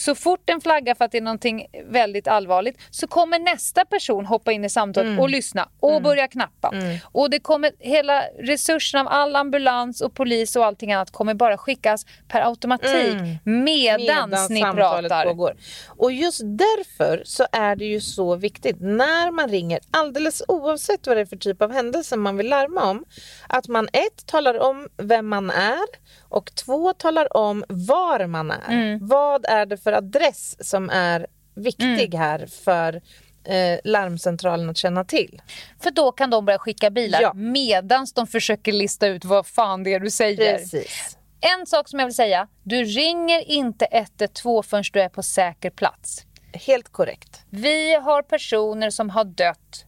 [0.00, 4.26] Så fort den flaggar för att det är någonting väldigt allvarligt så kommer nästa person
[4.26, 5.20] hoppa in i samtalet Mm.
[5.20, 6.72] och lyssna och börja knappa.
[7.12, 11.56] Och det kommer, hela resursen av all ambulans och polis och allting annat kommer bara
[11.58, 15.24] skickas per automatik medans Medan ni samtalet pratar.
[15.24, 15.54] Pågår.
[15.88, 21.16] Och just därför så är det ju så viktigt när man ringer, alldeles oavsett vad
[21.16, 23.04] det är för typ av händelse man vill larma om,
[23.48, 25.86] att man ett talar om vem man är
[26.28, 28.72] och två talar om var man är.
[28.72, 29.06] Mm.
[29.06, 32.20] Vad är det för adress som är viktig Mm.
[32.20, 33.00] här för
[33.44, 35.42] eh, larmcentralen att känna till?
[35.80, 37.32] För då kan de börja skicka bilar Ja.
[37.34, 40.58] medans de försöker lista ut vad fan det är du säger.
[40.58, 41.18] Precis.
[41.40, 45.70] En sak som jag vill säga, du ringer inte 112 förrän du är på säker
[45.70, 46.26] plats.
[46.52, 47.44] Helt korrekt.
[47.50, 49.84] Vi har personer som har dött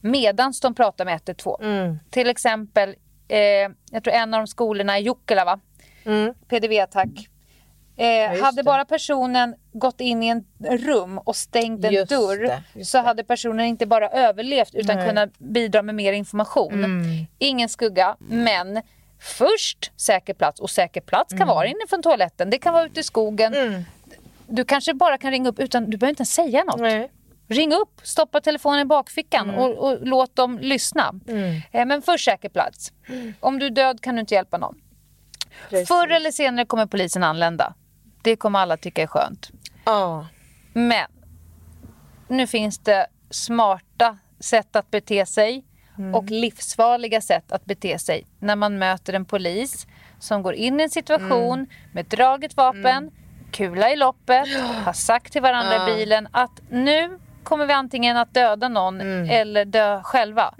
[0.00, 1.64] medans de pratar med 112.
[1.64, 1.98] Mm.
[2.10, 2.94] Till exempel,
[3.28, 3.38] eh,
[3.90, 5.60] jag tror en av de skolorna i Jokela,
[6.04, 6.34] Mm.
[6.48, 7.28] PDV-attack.
[7.98, 8.62] Eh, hade det.
[8.62, 10.44] bara personen gått in i en
[10.78, 14.96] rum och stängt en Just dörr det, just så hade personen inte bara överlevt utan
[14.96, 15.08] Nej.
[15.08, 16.72] kunnat bidra med mer information.
[16.84, 17.26] Mm.
[17.38, 18.82] Ingen skugga, men
[19.20, 20.60] först säker plats.
[20.60, 21.38] Och säker plats Mm.
[21.38, 23.84] kan vara inifrån toaletten, det kan vara ute i skogen.
[24.46, 26.80] Du kanske bara kan ringa upp utan du behöver inte ens säga något.
[26.80, 27.10] Nej.
[27.48, 29.60] Ring upp, stoppa telefonen i bakfickan Mm.
[29.60, 31.14] och, och låt dem lyssna.
[31.72, 32.92] Eh, men först säker plats.
[33.40, 34.74] Om du är död kan du inte hjälpa någon.
[35.70, 35.88] Precis.
[35.88, 37.74] Förr eller senare kommer polisen anlända.
[38.28, 39.50] Det kommer alla tycka är skönt.
[39.84, 40.26] Ja.
[40.72, 41.06] Men
[42.28, 45.64] nu finns det smarta sätt att bete sig
[46.14, 48.26] och livsfarliga sätt att bete sig.
[48.38, 49.86] När man möter en polis
[50.18, 53.10] som går in i en situation med draget vapen,
[53.50, 54.46] kula i loppet,
[54.84, 59.00] har sagt till varandra i bilen att nu kommer vi antingen att döda någon
[59.30, 60.54] eller dö själva.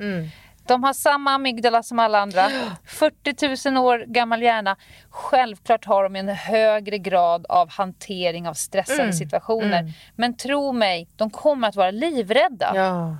[0.68, 2.50] De har samma amygdala som alla andra.
[2.86, 4.76] 40 000 år gammal hjärna.
[5.10, 9.12] Självklart har de en högre grad av hantering av stressande Mm.
[9.12, 9.92] situationer.
[10.16, 12.72] Men tro mig, de kommer att vara livrädda.
[12.74, 13.16] Ja.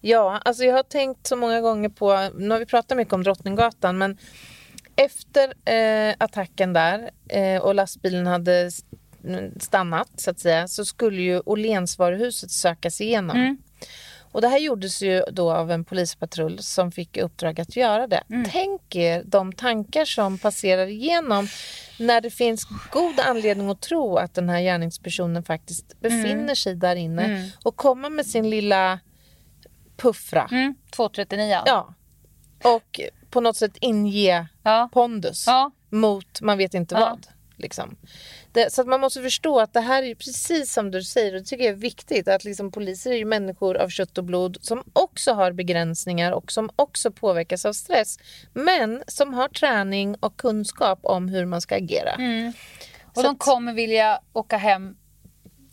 [0.00, 3.22] Ja, alltså jag har tänkt så många gånger på, nu har vi pratat mycket om
[3.22, 4.18] Drottninggatan, men
[4.96, 8.70] efter eh, attacken där eh, och lastbilen hade
[9.60, 13.36] stannat så att säga så skulle ju Åhlénsvaruhuset sökas igenom.
[13.36, 13.58] Mm.
[14.32, 18.22] Och det här gjordes ju då av en polispatrull som fick uppdrag att göra det.
[18.30, 18.48] Mm.
[18.52, 21.48] Tänk er de tankar som passerar igenom
[21.98, 26.56] när det finns god anledning att tro att den här gärningspersonen faktiskt befinner mm.
[26.56, 27.50] sig där inne mm.
[27.64, 29.00] och komma med sin lilla
[29.96, 30.48] puffra.
[30.50, 30.74] Mm.
[30.90, 31.58] 239.
[31.66, 31.94] Ja.
[32.64, 34.88] Och på något sätt inge ja.
[34.92, 35.70] pondus ja.
[35.88, 37.00] mot man vet inte ja.
[37.00, 37.26] vad.
[37.56, 37.96] Liksom.
[38.52, 41.40] Det, så att man måste förstå att det här är precis som du säger och
[41.40, 44.58] det tycker jag är viktigt att liksom poliser är ju människor av kött och blod
[44.60, 48.18] som också har begränsningar och som också påverkas av stress
[48.52, 52.12] men som har träning och kunskap om hur man ska agera.
[52.12, 52.52] Mm.
[53.04, 54.96] Och så de kommer vilja åka hem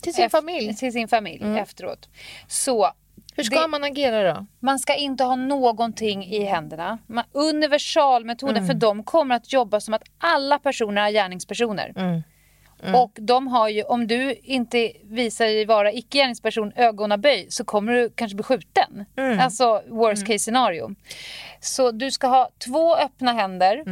[0.02, 1.56] till sin familj, till sin familj mm.
[1.56, 2.08] efteråt.
[2.48, 2.92] Så
[3.36, 4.46] hur ska det, man agera då?
[4.60, 6.98] Man ska inte ha någonting i händerna.
[7.06, 8.66] Man, universalmetoden, mm.
[8.66, 11.92] för de kommer att jobba som att alla personer är gärningspersoner.
[11.96, 12.22] Mm.
[12.82, 12.94] Mm.
[12.94, 18.10] Och de har ju, om du inte visar dig vara icke-gärningsperson ögonaböj så kommer du
[18.14, 19.04] kanske bli skjuten.
[19.16, 19.40] Mm.
[19.40, 20.26] Alltså worst mm.
[20.26, 20.94] case scenario.
[21.60, 23.82] Så du ska ha två öppna händer.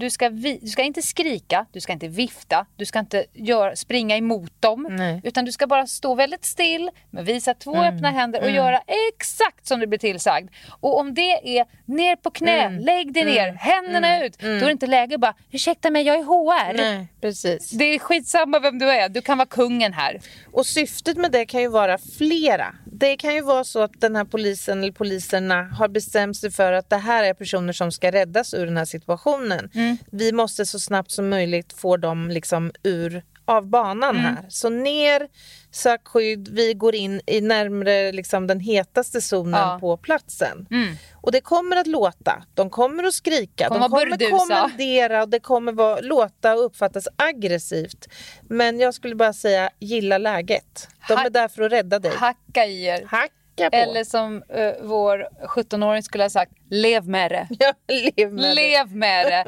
[0.00, 0.06] Mm.
[0.06, 3.74] Du, ska vi, du ska inte skrika, du ska inte vifta, du ska inte gör,
[3.74, 4.86] springa emot dem.
[4.90, 5.20] Nej.
[5.24, 7.94] Utan du ska bara stå väldigt still med visa två mm.
[7.94, 8.56] öppna händer och mm.
[8.56, 8.82] göra
[9.16, 10.48] exakt som du blir tillsagd.
[10.80, 12.84] Och om det är ner på knä, mm.
[12.84, 13.56] lägg dig ner, mm.
[13.56, 14.26] händerna mm.
[14.26, 14.38] ut.
[14.38, 16.76] Då är det inte läge att bara ursäkta mig jag är HR.
[16.76, 17.70] Nej, precis.
[17.70, 20.20] Det är skitsamma vem du är, du kan vara kungen här.
[20.52, 22.74] Och syftet med det kan ju vara flera.
[22.84, 26.72] Det kan ju vara så att den här polisen eller poliserna har bestämt sig för
[26.72, 29.70] att det här är personer som ska räddas ur den här situationen.
[29.90, 29.98] Mm.
[30.10, 34.34] Vi måste så snabbt som möjligt få dem liksom ur av banan mm.
[34.34, 34.44] här.
[34.48, 35.28] Så ner,
[35.70, 39.78] sök skydd, vi går in i närmre liksom, den hetaste zonen ja.
[39.80, 40.66] på platsen.
[40.70, 40.94] Mm.
[41.12, 45.28] Och det kommer att låta, de kommer att skrika, kommer de kommer att kommendera och
[45.28, 48.08] det kommer vara, låta och uppfattas aggressivt.
[48.42, 50.88] Men jag skulle bara säga, gilla läget.
[51.08, 52.12] De är där för att rädda dig.
[52.16, 53.04] Hacka i er.
[53.06, 57.48] Hack eller som uh, vår 17-åring skulle ha sagt, lev med det.
[57.58, 58.94] Ja, lev med lev det.
[58.94, 59.44] Med det.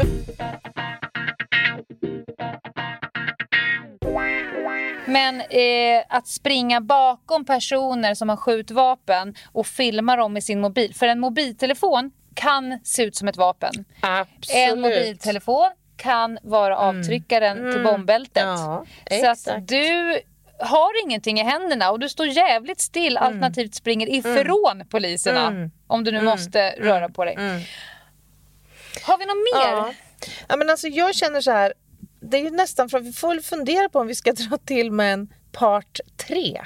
[5.07, 10.95] Men eh, att springa bakom personer som har skjutvapen och filma dem med sin mobil.
[10.95, 13.85] För en mobiltelefon kan se ut som ett vapen.
[14.01, 14.73] Absolut.
[14.73, 16.99] En mobiltelefon kan vara mm.
[16.99, 17.73] avtryckaren mm.
[17.73, 18.43] till bombbältet.
[18.43, 18.85] Ja,
[19.21, 20.21] så att du
[20.63, 23.27] har ingenting i händerna och du står jävligt still mm.
[23.27, 24.89] alternativt springer ifrån mm.
[24.89, 25.47] poliserna.
[25.47, 25.71] Mm.
[25.87, 26.31] Om du nu mm.
[26.31, 27.35] måste röra på dig.
[27.35, 27.61] Mm.
[29.03, 29.77] Har vi något mer?
[29.77, 29.95] Ja.
[30.49, 30.57] ja.
[30.57, 31.73] men alltså jag känner så här.
[32.21, 34.93] Det är ju nästan för att vi får fundera på om vi ska dra till
[34.93, 36.61] med en part tre.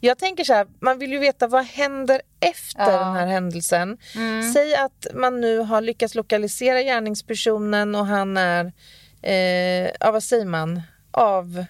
[0.00, 2.98] Jag tänker så här, man vill ju veta vad händer efter ja.
[2.98, 3.98] den här händelsen.
[4.14, 4.52] Mm.
[4.52, 8.72] Säg att man nu har lyckats lokalisera gärningspersonen och han är,
[9.22, 11.64] eh, ja vad säger man, av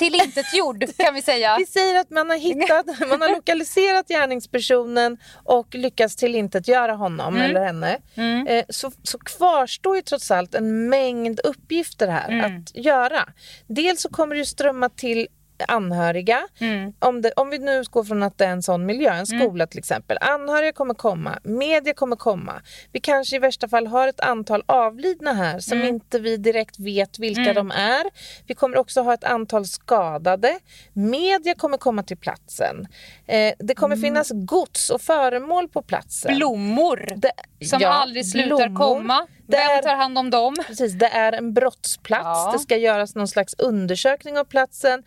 [0.00, 1.56] tillintetgjord kan vi säga.
[1.58, 7.50] vi säger att man har hittat, man har lokaliserat gärningspersonen och lyckats tillintetgöra honom mm.
[7.50, 7.98] eller henne.
[8.14, 8.46] Mm.
[8.46, 12.56] Eh, så, så kvarstår ju trots allt en mängd uppgifter här mm.
[12.56, 13.28] att göra.
[13.66, 15.28] Dels så kommer det ju strömma till
[15.68, 16.40] anhöriga.
[16.58, 16.92] Mm.
[16.98, 19.26] Om, det, om vi nu går från att det är en sån miljö, en mm.
[19.26, 19.68] skola mm.
[19.68, 20.18] till exempel.
[20.20, 22.62] Anhöriga kommer komma, media kommer komma.
[22.92, 25.88] Vi kanske i värsta fall har ett antal avlidna här som mm.
[25.88, 27.54] inte vi direkt vet vilka mm.
[27.54, 28.04] de är.
[28.46, 30.58] Vi kommer också ha ett antal skadade.
[30.92, 32.86] Media kommer komma till platsen.
[33.26, 34.02] Eh, det kommer mm.
[34.02, 36.36] finnas gods och föremål på platsen.
[36.36, 37.32] Blommor det,
[37.66, 38.76] som ja, aldrig slutar blommor.
[38.76, 39.26] komma.
[39.50, 40.56] Det Vem tar hand om dem?
[40.66, 42.24] Precis, det är en brottsplats.
[42.24, 42.50] Ja.
[42.52, 45.02] Det ska göras någon slags undersökning av platsen.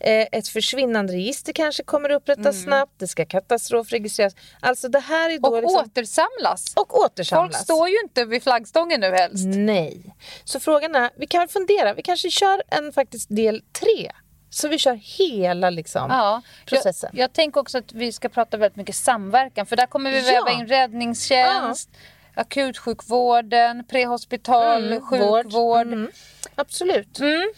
[0.00, 2.64] Eh, ett försvinnande register kanske kommer upprättas mm.
[2.64, 2.92] snabbt.
[2.98, 4.34] Det ska katastrofregistreras.
[4.60, 5.80] Alltså det här är då och liksom...
[5.80, 6.72] återsamlas.
[6.76, 7.56] Och återsamlas.
[7.56, 9.46] Folk står ju inte vid flaggstången nu helst.
[9.46, 10.14] Nej.
[10.44, 11.94] Så frågan är, vi kan fundera.
[11.94, 14.12] Vi kanske kör en faktiskt del tre.
[14.50, 17.10] Så vi kör hela liksom, ja, processen.
[17.12, 19.66] Jag, jag tänker också att vi ska prata väldigt mycket samverkan.
[19.66, 20.60] För där kommer vi väva ja.
[20.60, 21.90] in räddningstjänst.
[21.92, 21.98] Ja
[22.38, 25.86] akutsjukvården, prehospital, mm, sjukvård.
[25.86, 26.10] Mm,
[26.54, 27.20] absolut.
[27.20, 27.52] Mm.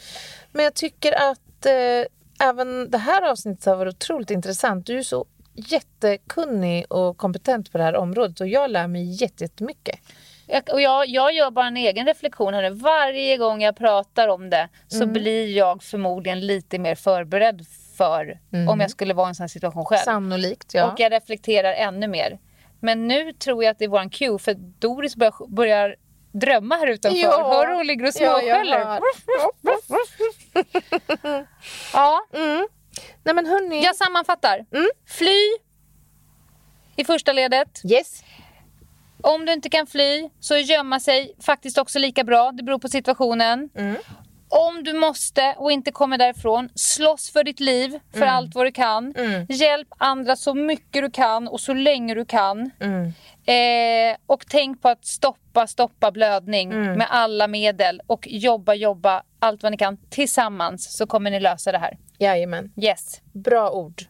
[0.52, 4.86] Men jag tycker att eh, även det här avsnittet har varit otroligt intressant.
[4.86, 9.98] Du är så jättekunnig och kompetent på det här området och jag lär mig jättemycket.
[10.46, 14.50] Jag, och jag, jag gör bara en egen reflektion här Varje gång jag pratar om
[14.50, 15.12] det så mm.
[15.12, 17.66] blir jag förmodligen lite mer förberedd
[17.96, 18.68] för mm.
[18.68, 20.04] om jag skulle vara i en sån här situation själv.
[20.04, 20.92] Sannolikt, ja.
[20.92, 22.38] Och jag reflekterar ännu mer.
[22.80, 25.96] Men nu tror jag att det är våran cue för Doris börjar, börjar
[26.32, 27.18] drömma här utanför.
[27.18, 27.52] Ja.
[27.52, 28.80] Hör hon ligger och småskäller.
[28.80, 29.00] Ja,
[31.92, 32.26] ja.
[32.32, 32.66] mm.
[33.24, 33.84] Nej men hörni.
[33.84, 34.66] Jag sammanfattar.
[35.06, 35.38] Fly
[36.96, 37.80] i första ledet.
[37.84, 38.22] Yes.
[39.22, 42.52] Om du inte kan fly så är gömma sig faktiskt också lika bra.
[42.52, 43.70] Det beror på situationen.
[44.52, 48.72] Om du måste och inte kommer därifrån, slåss för ditt liv för allt vad du
[48.72, 49.14] kan.
[49.48, 52.70] Hjälp andra så mycket du kan och så länge du kan.
[53.46, 58.00] Eh, och tänk på att stoppa, stoppa blödning med alla medel.
[58.06, 59.96] Och jobba, jobba allt vad ni kan.
[60.10, 61.98] Tillsammans så kommer ni lösa det här.
[62.18, 62.72] Jajamän.
[62.76, 63.20] Yes.
[63.32, 64.02] Bra ord.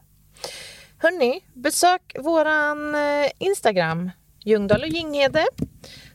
[0.99, 4.11] Hörni, besök våran eh, Instagram,
[4.45, 5.45] Ljungdahl och Ginghede.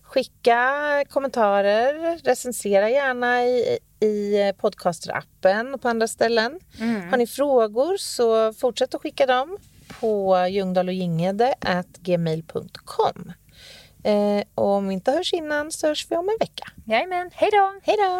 [0.03, 0.71] Skicka
[1.09, 6.59] kommentarer, recensera gärna i, i podcasterappen och på andra ställen.
[7.09, 9.57] Har ni frågor så fortsätt att skicka dem
[9.99, 11.55] på Ljungdahl och Ginghede
[11.99, 13.31] gmail.com.
[14.03, 16.67] Eh, och om vi inte hörs innan så hörs vi om en vecka.
[16.85, 17.79] Jajamän, hej då!
[17.83, 18.19] Hej då!